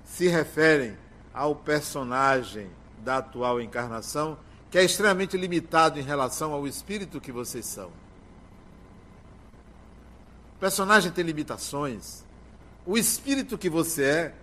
se 0.05 0.27
referem 0.27 0.99
ao 1.33 1.55
personagem 1.55 2.69
da 2.99 3.19
atual 3.19 3.61
encarnação, 3.61 4.37
que 4.73 4.77
é 4.77 4.83
extremamente 4.83 5.37
limitado 5.37 6.01
em 6.01 6.03
relação 6.03 6.53
ao 6.53 6.67
espírito 6.67 7.21
que 7.21 7.31
vocês 7.31 7.67
são. 7.67 7.91
O 10.57 10.59
personagem 10.59 11.13
tem 11.13 11.25
limitações. 11.25 12.25
O 12.85 12.99
espírito 12.99 13.57
que 13.57 13.71
você 13.71 14.03
é 14.03 14.35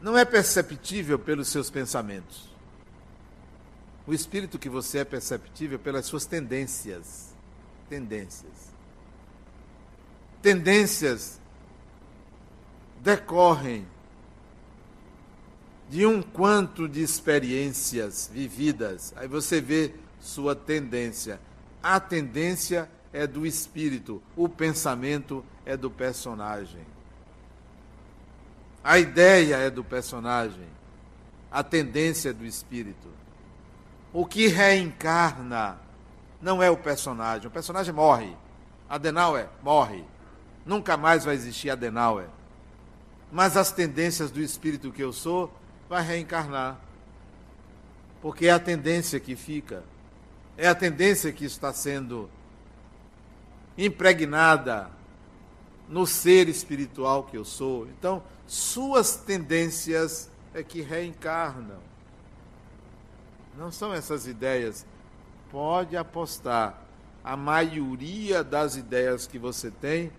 não 0.00 0.16
é 0.16 0.24
perceptível 0.24 1.18
pelos 1.18 1.48
seus 1.48 1.70
pensamentos. 1.70 2.48
O 4.06 4.14
espírito 4.14 4.58
que 4.58 4.68
você 4.68 4.98
é 4.98 5.04
perceptível 5.04 5.78
pelas 5.78 6.06
suas 6.06 6.24
tendências 6.26 7.30
tendências. 7.90 8.70
Tendências 10.40 11.40
decorrem 13.02 13.86
de 15.90 16.06
um 16.06 16.22
quanto 16.22 16.88
de 16.88 17.02
experiências 17.02 18.30
vividas. 18.32 19.12
Aí 19.16 19.26
você 19.26 19.60
vê 19.60 19.92
sua 20.20 20.54
tendência. 20.54 21.40
A 21.82 21.98
tendência 21.98 22.88
é 23.12 23.26
do 23.26 23.44
espírito, 23.44 24.22
o 24.36 24.48
pensamento 24.48 25.44
é 25.66 25.76
do 25.76 25.90
personagem. 25.90 26.86
A 28.82 28.98
ideia 28.98 29.56
é 29.56 29.70
do 29.70 29.84
personagem, 29.84 30.66
a 31.50 31.62
tendência 31.62 32.30
é 32.30 32.32
do 32.32 32.44
espírito. 32.44 33.08
O 34.12 34.24
que 34.26 34.46
reencarna 34.48 35.78
não 36.40 36.62
é 36.62 36.70
o 36.70 36.76
personagem. 36.76 37.46
O 37.46 37.50
personagem 37.50 37.92
morre. 37.92 38.34
Adenauer 38.88 39.48
morre. 39.62 40.04
Nunca 40.64 40.96
mais 40.96 41.24
vai 41.24 41.34
existir 41.34 41.70
Adenauer. 41.70 42.26
Mas 43.30 43.56
as 43.56 43.70
tendências 43.70 44.30
do 44.30 44.40
espírito 44.40 44.90
que 44.90 45.02
eu 45.02 45.12
sou 45.12 45.52
vai 45.88 46.02
reencarnar. 46.02 46.78
Porque 48.20 48.46
é 48.46 48.50
a 48.50 48.58
tendência 48.58 49.20
que 49.20 49.36
fica. 49.36 49.84
É 50.56 50.68
a 50.68 50.74
tendência 50.74 51.32
que 51.32 51.44
está 51.44 51.72
sendo 51.72 52.28
impregnada 53.78 54.90
no 55.88 56.06
ser 56.06 56.48
espiritual 56.48 57.24
que 57.24 57.36
eu 57.36 57.44
sou. 57.44 57.86
Então, 57.86 58.22
suas 58.50 59.14
tendências 59.14 60.28
é 60.52 60.60
que 60.60 60.82
reencarnam. 60.82 61.78
Não 63.56 63.70
são 63.70 63.94
essas 63.94 64.26
ideias. 64.26 64.84
Pode 65.52 65.96
apostar. 65.96 66.82
A 67.22 67.36
maioria 67.36 68.42
das 68.42 68.74
ideias 68.74 69.24
que 69.24 69.38
você 69.38 69.70
tem 69.70 70.10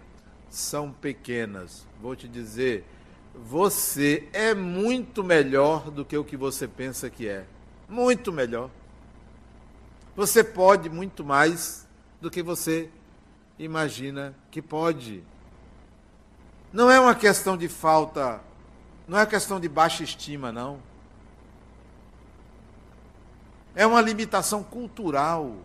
são 0.49 0.93
pequenas. 0.93 1.85
Vou 2.01 2.15
te 2.15 2.25
dizer, 2.25 2.85
você 3.35 4.29
é 4.31 4.53
muito 4.53 5.25
melhor 5.25 5.91
do 5.91 6.05
que 6.05 6.17
o 6.17 6.23
que 6.23 6.37
você 6.37 6.69
pensa 6.69 7.09
que 7.09 7.27
é. 7.27 7.45
Muito 7.89 8.31
melhor. 8.31 8.69
Você 10.15 10.41
pode 10.41 10.89
muito 10.89 11.21
mais 11.25 11.85
do 12.21 12.31
que 12.31 12.41
você 12.41 12.89
imagina 13.59 14.33
que 14.49 14.61
pode. 14.61 15.21
Não 16.71 16.89
é 16.89 16.99
uma 16.99 17.13
questão 17.13 17.57
de 17.57 17.67
falta, 17.67 18.41
não 19.07 19.19
é 19.19 19.25
questão 19.25 19.59
de 19.59 19.67
baixa 19.67 20.03
estima, 20.03 20.51
não. 20.51 20.79
É 23.75 23.85
uma 23.85 24.01
limitação 24.01 24.63
cultural. 24.63 25.55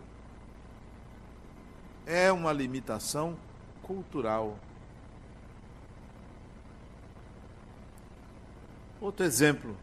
É 2.05 2.31
uma 2.31 2.51
limitação 2.51 3.37
cultural. 3.83 4.57
Outro 8.99 9.25
exemplo. 9.25 9.75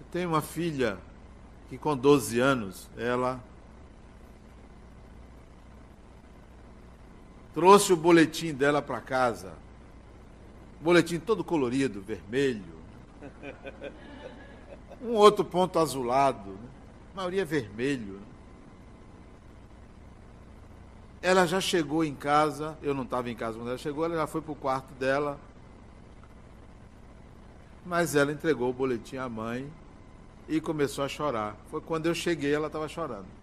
Eu 0.00 0.06
tenho 0.10 0.28
uma 0.28 0.42
filha 0.42 0.98
que 1.68 1.78
com 1.78 1.96
12 1.96 2.40
anos, 2.40 2.90
ela 2.96 3.40
trouxe 7.54 7.92
o 7.92 7.96
boletim 7.96 8.52
dela 8.52 8.80
para 8.80 9.00
casa. 9.00 9.52
Boletim 10.80 11.18
todo 11.18 11.44
colorido, 11.44 12.00
vermelho. 12.00 12.80
Um 15.02 15.14
outro 15.14 15.42
ponto 15.42 15.78
azulado. 15.78 16.50
Né? 16.50 16.68
A 17.14 17.16
maioria 17.16 17.42
vermelho. 17.42 18.14
Né? 18.14 18.20
Ela 21.22 21.46
já 21.46 21.60
chegou 21.60 22.04
em 22.04 22.14
casa, 22.14 22.76
eu 22.82 22.92
não 22.94 23.04
estava 23.04 23.30
em 23.30 23.34
casa 23.34 23.56
quando 23.56 23.68
ela 23.68 23.78
chegou, 23.78 24.04
ela 24.04 24.16
já 24.16 24.26
foi 24.26 24.42
para 24.42 24.52
o 24.52 24.56
quarto 24.56 24.92
dela. 24.94 25.38
Mas 27.84 28.14
ela 28.14 28.30
entregou 28.30 28.68
o 28.68 28.74
boletim 28.74 29.16
à 29.16 29.28
mãe 29.28 29.70
e 30.48 30.60
começou 30.60 31.04
a 31.04 31.08
chorar. 31.08 31.56
Foi 31.70 31.80
quando 31.80 32.06
eu 32.06 32.14
cheguei, 32.14 32.54
ela 32.54 32.66
estava 32.66 32.86
chorando. 32.86 33.39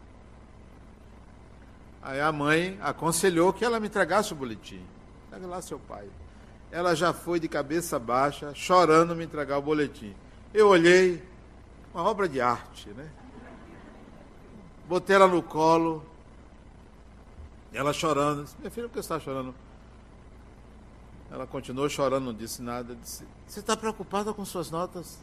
Aí 2.08 2.22
a 2.22 2.32
mãe 2.32 2.80
aconselhou 2.82 3.52
que 3.52 3.66
ela 3.66 3.82
me 3.82 3.88
entregasse 3.88 4.32
o 4.32 4.36
boletim. 4.36 4.82
Pega 5.30 5.46
lá 5.46 5.62
seu 5.62 5.78
pai. 5.78 6.08
Ela 6.72 6.96
já 6.96 7.12
foi 7.12 7.38
de 7.38 7.50
cabeça 7.50 8.00
baixa, 8.00 8.54
chorando, 8.56 9.14
me 9.14 9.26
entregar 9.26 9.58
o 9.58 9.62
boletim. 9.62 10.16
Eu 10.54 10.70
olhei, 10.70 11.22
uma 11.94 12.04
obra 12.04 12.30
de 12.30 12.40
arte, 12.40 12.88
né? 12.92 13.10
Botei 14.88 15.18
ela 15.18 15.28
no 15.28 15.44
colo, 15.44 16.02
ela 17.74 17.92
chorando. 17.92 18.46
Disse, 18.46 18.56
Minha 18.58 18.72
filha, 18.72 18.88
por 18.88 18.94
que 18.94 19.04
você 19.04 19.14
está 19.14 19.20
chorando? 19.20 19.54
Ela 21.30 21.46
continuou 21.46 21.90
chorando, 21.90 22.24
não 22.24 22.34
disse 22.34 22.62
nada. 22.62 22.96
Disse, 22.96 23.28
você 23.46 23.60
está 23.60 23.76
preocupada 23.76 24.34
com 24.34 24.46
suas 24.46 24.72
notas? 24.72 25.20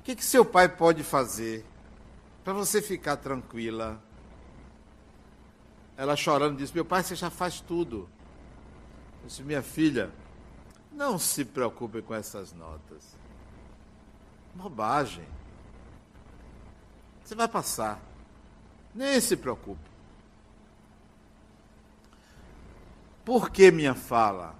O 0.00 0.04
que, 0.04 0.16
que 0.16 0.24
seu 0.24 0.42
pai 0.42 0.70
pode 0.70 1.04
fazer 1.04 1.66
para 2.42 2.54
você 2.54 2.80
ficar 2.80 3.18
tranquila? 3.18 4.00
Ela 6.02 6.16
chorando 6.16 6.56
disse: 6.56 6.74
Meu 6.74 6.84
pai, 6.84 7.00
você 7.00 7.14
já 7.14 7.30
faz 7.30 7.60
tudo. 7.60 8.08
Eu 9.20 9.28
disse: 9.28 9.40
Minha 9.44 9.62
filha, 9.62 10.10
não 10.90 11.16
se 11.16 11.44
preocupe 11.44 12.02
com 12.02 12.12
essas 12.12 12.52
notas. 12.52 13.16
Bobagem. 14.52 15.24
Você 17.22 17.36
vai 17.36 17.46
passar. 17.46 18.02
Nem 18.92 19.20
se 19.20 19.36
preocupe. 19.36 19.88
Por 23.24 23.48
que 23.50 23.70
minha 23.70 23.94
fala? 23.94 24.56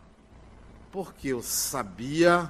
Porque 0.93 1.27
eu 1.27 1.43
sabia 1.43 2.49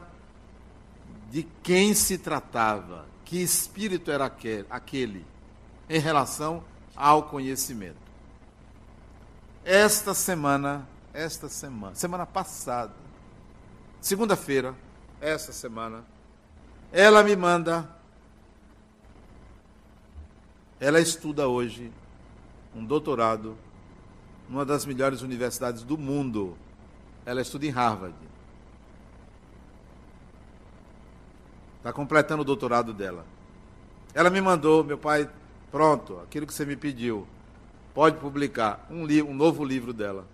de 1.30 1.44
quem 1.62 1.94
se 1.94 2.18
tratava, 2.18 3.06
que 3.24 3.42
espírito 3.42 4.10
era 4.10 4.26
aquele, 4.68 5.24
em 5.88 5.98
relação 5.98 6.62
ao 6.94 7.22
conhecimento. 7.22 8.01
Esta 9.64 10.12
semana, 10.12 10.88
esta 11.14 11.48
semana, 11.48 11.94
semana 11.94 12.26
passada, 12.26 12.92
segunda-feira, 14.00 14.74
esta 15.20 15.52
semana, 15.52 16.04
ela 16.90 17.22
me 17.22 17.36
manda, 17.36 17.88
ela 20.80 21.00
estuda 21.00 21.46
hoje 21.46 21.92
um 22.74 22.84
doutorado 22.84 23.56
numa 24.48 24.64
das 24.64 24.84
melhores 24.84 25.22
universidades 25.22 25.84
do 25.84 25.96
mundo. 25.96 26.58
Ela 27.24 27.40
estuda 27.40 27.64
em 27.64 27.70
Harvard. 27.70 28.16
Está 31.78 31.92
completando 31.92 32.42
o 32.42 32.44
doutorado 32.44 32.92
dela. 32.92 33.24
Ela 34.12 34.28
me 34.28 34.40
mandou, 34.40 34.82
meu 34.82 34.98
pai, 34.98 35.30
pronto, 35.70 36.18
aquilo 36.20 36.48
que 36.48 36.52
você 36.52 36.66
me 36.66 36.76
pediu. 36.76 37.26
Pode 37.94 38.18
publicar 38.18 38.86
um, 38.90 39.04
li 39.04 39.22
um 39.22 39.34
novo 39.34 39.64
livro 39.64 39.92
dela. 39.92 40.26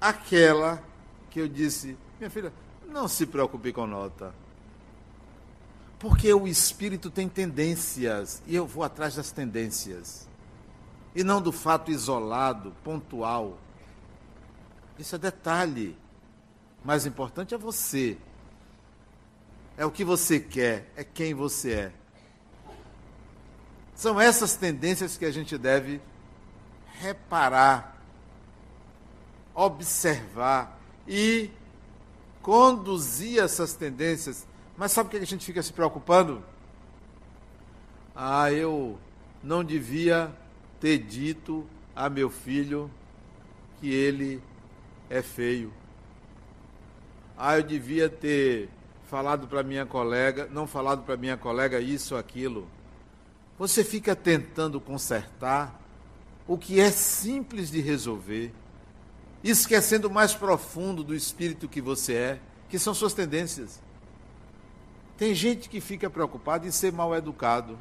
Aquela 0.00 0.82
que 1.30 1.40
eu 1.40 1.48
disse, 1.48 1.96
minha 2.18 2.30
filha, 2.30 2.52
não 2.86 3.08
se 3.08 3.26
preocupe 3.26 3.72
com 3.72 3.86
nota. 3.86 4.32
Porque 5.98 6.32
o 6.32 6.46
espírito 6.46 7.10
tem 7.10 7.28
tendências 7.28 8.40
e 8.46 8.54
eu 8.54 8.66
vou 8.66 8.84
atrás 8.84 9.16
das 9.16 9.32
tendências. 9.32 10.28
E 11.14 11.24
não 11.24 11.42
do 11.42 11.50
fato 11.50 11.90
isolado, 11.90 12.72
pontual. 12.84 13.58
Isso 14.98 15.16
é 15.16 15.18
detalhe. 15.18 15.96
Mais 16.84 17.04
importante 17.06 17.54
é 17.54 17.58
você 17.58 18.16
é 19.78 19.86
o 19.86 19.92
que 19.92 20.04
você 20.04 20.40
quer, 20.40 20.90
é 20.96 21.04
quem 21.04 21.32
você 21.32 21.72
é. 21.72 21.92
São 23.94 24.20
essas 24.20 24.56
tendências 24.56 25.16
que 25.16 25.24
a 25.24 25.30
gente 25.30 25.56
deve 25.56 26.00
reparar, 27.00 27.96
observar 29.54 30.78
e 31.06 31.50
conduzir 32.42 33.42
essas 33.42 33.74
tendências. 33.74 34.46
Mas 34.76 34.92
sabe 34.92 35.08
o 35.08 35.10
que 35.10 35.16
a 35.16 35.26
gente 35.26 35.44
fica 35.44 35.62
se 35.62 35.72
preocupando? 35.72 36.42
Ah, 38.14 38.52
eu 38.52 38.98
não 39.42 39.62
devia 39.62 40.32
ter 40.80 40.98
dito 40.98 41.66
a 41.94 42.08
meu 42.08 42.30
filho 42.30 42.90
que 43.80 43.92
ele 43.92 44.42
é 45.08 45.22
feio. 45.22 45.72
Ah, 47.36 47.56
eu 47.56 47.62
devia 47.62 48.08
ter 48.08 48.68
falado 49.04 49.46
para 49.46 49.62
minha 49.62 49.86
colega, 49.86 50.48
não 50.50 50.66
falado 50.66 51.02
para 51.02 51.16
minha 51.16 51.36
colega 51.36 51.80
isso 51.80 52.16
aquilo. 52.16 52.68
Você 53.58 53.82
fica 53.82 54.14
tentando 54.14 54.80
consertar 54.80 55.80
o 56.48 56.56
que 56.56 56.80
é 56.80 56.90
simples 56.90 57.70
de 57.70 57.78
resolver, 57.78 58.54
esquecendo 59.44 60.08
o 60.08 60.10
mais 60.10 60.34
profundo 60.34 61.04
do 61.04 61.14
espírito 61.14 61.68
que 61.68 61.82
você 61.82 62.14
é, 62.14 62.40
que 62.70 62.78
são 62.78 62.94
suas 62.94 63.12
tendências. 63.12 63.80
Tem 65.18 65.34
gente 65.34 65.68
que 65.68 65.80
fica 65.80 66.08
preocupada 66.08 66.66
em 66.66 66.70
ser 66.70 66.90
mal 66.90 67.14
educado. 67.14 67.78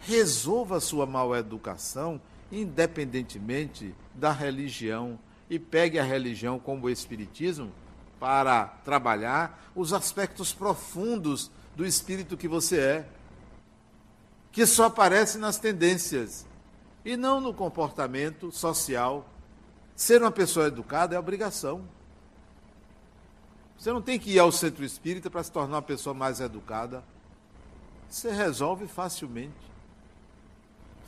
Resolva 0.00 0.78
a 0.78 0.80
sua 0.80 1.06
mal 1.06 1.34
educação 1.36 2.20
independentemente 2.50 3.94
da 4.12 4.32
religião 4.32 5.16
e 5.48 5.56
pegue 5.56 6.00
a 6.00 6.04
religião 6.04 6.58
como 6.58 6.86
o 6.86 6.90
espiritismo 6.90 7.70
para 8.18 8.66
trabalhar 8.84 9.70
os 9.74 9.92
aspectos 9.92 10.52
profundos 10.52 11.50
do 11.76 11.86
espírito 11.86 12.36
que 12.36 12.48
você 12.48 12.80
é, 12.80 13.08
que 14.50 14.66
só 14.66 14.86
aparece 14.86 15.38
nas 15.38 15.58
tendências 15.58 16.44
e 17.04 17.16
não 17.16 17.40
no 17.40 17.54
comportamento 17.54 18.52
social. 18.52 19.26
Ser 19.94 20.22
uma 20.22 20.30
pessoa 20.30 20.66
educada 20.66 21.14
é 21.14 21.18
obrigação. 21.18 21.84
Você 23.78 23.92
não 23.92 24.02
tem 24.02 24.18
que 24.18 24.32
ir 24.32 24.38
ao 24.38 24.52
centro 24.52 24.84
espírita 24.84 25.30
para 25.30 25.42
se 25.42 25.50
tornar 25.50 25.76
uma 25.76 25.82
pessoa 25.82 26.12
mais 26.12 26.40
educada. 26.40 27.02
Você 28.08 28.30
resolve 28.30 28.86
facilmente. 28.86 29.70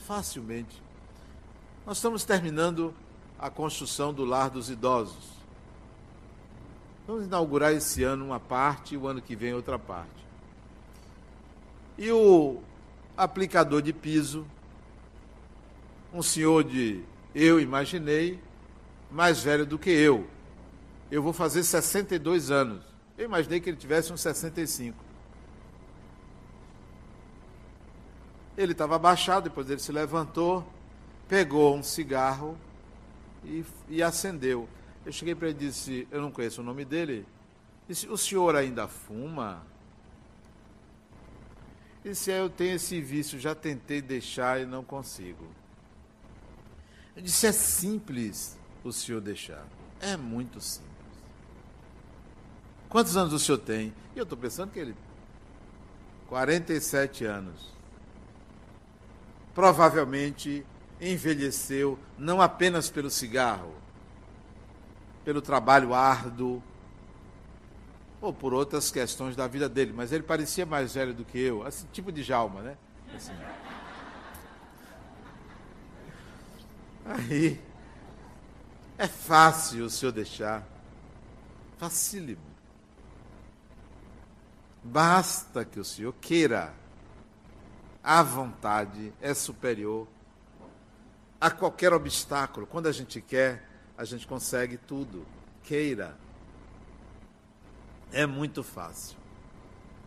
Facilmente. 0.07 0.83
Nós 1.85 1.99
estamos 1.99 2.25
terminando 2.25 2.95
a 3.39 3.51
construção 3.51 4.13
do 4.15 4.25
lar 4.25 4.49
dos 4.49 4.71
idosos. 4.71 5.33
Vamos 7.07 7.25
inaugurar 7.27 7.73
esse 7.73 8.05
ano 8.05 8.25
uma 8.25 8.39
parte 8.39 8.95
e 8.95 8.97
o 8.97 9.09
ano 9.09 9.21
que 9.21 9.35
vem 9.35 9.53
outra 9.53 9.79
parte. 9.79 10.23
E 11.99 12.11
o 12.11 12.61
aplicador 13.17 13.83
de 13.83 13.93
piso, 13.93 14.47
um 16.13 16.23
senhor 16.23 16.63
de, 16.65 17.03
eu 17.35 17.59
imaginei, 17.59 18.39
mais 19.11 19.43
velho 19.43 19.65
do 19.65 19.79
que 19.79 19.91
eu. 19.91 20.27
Eu 21.11 21.23
vou 21.23 21.33
fazer 21.33 21.63
62 21.63 22.51
anos. 22.51 22.83
Eu 23.17 23.27
imaginei 23.27 23.61
que 23.61 23.69
ele 23.69 23.77
tivesse 23.77 24.13
uns 24.13 24.21
65. 24.21 24.97
Ele 28.57 28.73
estava 28.73 28.97
abaixado, 28.97 29.45
depois 29.45 29.69
ele 29.71 29.81
se 29.81 29.93
levantou, 29.93 30.67
pegou 31.29 31.75
um 31.77 31.83
cigarro 31.83 32.57
e, 33.45 33.65
e 33.89 34.03
acendeu. 34.03 34.69
Eu 35.05 35.13
cheguei 35.13 35.35
para 35.35 35.49
ele 35.49 35.57
e 35.65 35.69
disse, 35.69 36.09
eu 36.11 36.21
não 36.21 36.31
conheço 36.31 36.61
o 36.61 36.65
nome 36.65 36.85
dele. 36.85 37.27
Disse, 37.89 38.09
o 38.09 38.17
senhor 38.17 38.55
ainda 38.55 38.87
fuma? 38.87 39.63
Disse, 42.05 42.31
é, 42.31 42.41
eu 42.41 42.51
tenho 42.51 42.77
esse 42.77 43.01
vício, 43.01 43.39
já 43.39 43.55
tentei 43.55 44.01
deixar 44.01 44.61
e 44.61 44.67
não 44.67 44.85
consigo. 44.85 45.62
Eu 47.15 47.23
disse, 47.23 47.47
é 47.47 47.53
simples 47.53 48.59
o 48.83 48.93
senhor 48.93 49.21
deixar. 49.21 49.67
É 50.01 50.17
muito 50.17 50.61
simples. 50.61 50.93
Quantos 52.89 53.17
anos 53.17 53.33
o 53.33 53.39
senhor 53.39 53.59
tem? 53.59 53.95
E 54.15 54.19
eu 54.19 54.25
estou 54.25 54.37
pensando 54.37 54.71
que 54.71 54.79
ele. 54.79 54.97
47 56.29 57.25
anos. 57.25 57.73
Provavelmente 59.55 60.65
envelheceu 61.01 61.99
não 62.17 62.41
apenas 62.41 62.89
pelo 62.89 63.11
cigarro, 63.11 63.75
pelo 65.25 65.43
trabalho 65.43 65.93
árduo, 65.93 66.63
ou 68.21 68.33
por 68.33 68.55
outras 68.55 68.91
questões 68.91 69.35
da 69.35 69.49
vida 69.49 69.69
dele, 69.69 69.93
mas 69.93 70.13
ele 70.13 70.23
parecia 70.23 70.65
mais 70.65 70.95
velho 70.95 71.13
do 71.13 71.25
que 71.25 71.39
eu, 71.39 71.67
assim, 71.67 71.87
tipo 71.93 72.13
de 72.13 72.23
Jalma, 72.23 72.63
né? 72.63 72.77
Assim. 73.15 73.33
Aí, 77.05 77.61
é 78.97 79.09
fácil 79.09 79.85
o 79.85 79.91
senhor 79.91 80.13
deixar, 80.13 80.67
facílimo. 81.79 82.53
Basta 84.85 85.65
que 85.65 85.79
o 85.79 85.85
senhor 85.85 86.13
queira. 86.21 86.75
A 88.03 88.23
vontade 88.23 89.13
é 89.21 89.33
superior 89.33 90.09
a 91.41 91.51
qualquer 91.51 91.93
obstáculo. 91.93 92.67
Quando 92.67 92.87
a 92.87 92.93
gente 92.93 93.21
quer, 93.21 93.69
a 93.97 94.05
gente 94.05 94.27
consegue 94.27 94.77
tudo. 94.77 95.27
Queira. 95.63 96.17
É 98.13 98.27
muito 98.27 98.63
fácil. 98.63 99.17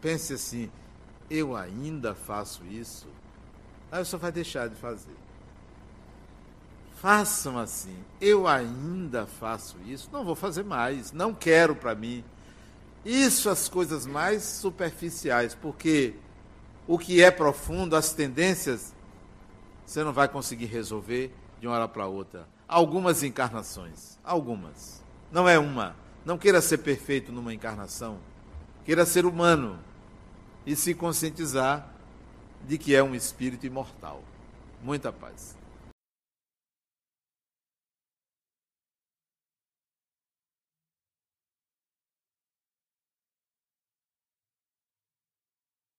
Pense 0.02 0.34
assim: 0.34 0.72
eu 1.30 1.56
ainda 1.56 2.14
faço 2.14 2.64
isso? 2.66 3.08
Aí 3.92 4.04
você 4.04 4.18
vai 4.18 4.32
deixar 4.32 4.70
de 4.70 4.76
fazer. 4.76 5.25
Façam 6.96 7.58
assim. 7.58 7.96
Eu 8.20 8.48
ainda 8.48 9.26
faço 9.26 9.78
isso? 9.86 10.10
Não 10.12 10.26
vou 10.26 10.36
fazer 10.36 10.64
mais. 10.64 11.12
Não 11.12 11.34
quero 11.34 11.76
para 11.76 11.94
mim. 11.94 12.24
Isso 13.04 13.50
as 13.50 13.70
coisas 13.70 14.06
mais 14.06 14.42
superficiais, 14.44 15.54
porque 15.54 16.16
o 16.88 16.98
que 16.98 17.22
é 17.22 17.30
profundo, 17.30 17.96
as 17.96 18.14
tendências 18.14 18.94
você 19.86 20.04
não 20.04 20.12
vai 20.12 20.28
conseguir 20.28 20.66
resolver 20.66 21.32
de 21.60 21.68
uma 21.68 21.76
hora 21.76 21.88
para 21.88 22.08
outra. 22.08 22.48
Algumas 22.68 23.22
encarnações, 23.22 24.18
algumas. 24.24 25.04
Não 25.32 25.48
é 25.48 25.60
uma. 25.60 25.96
Não 26.26 26.38
queira 26.38 26.60
ser 26.60 26.80
perfeito 26.80 27.32
numa 27.32 27.54
encarnação. 27.54 28.18
Queira 28.84 29.06
ser 29.06 29.26
humano 29.26 29.80
e 30.66 30.76
se 30.76 30.96
conscientizar 30.96 31.88
de 32.68 32.80
que 32.80 32.96
é 32.96 33.04
um 33.04 33.14
espírito 33.14 33.68
imortal. 33.68 34.24
Muita 34.82 35.12
paz. 35.12 35.56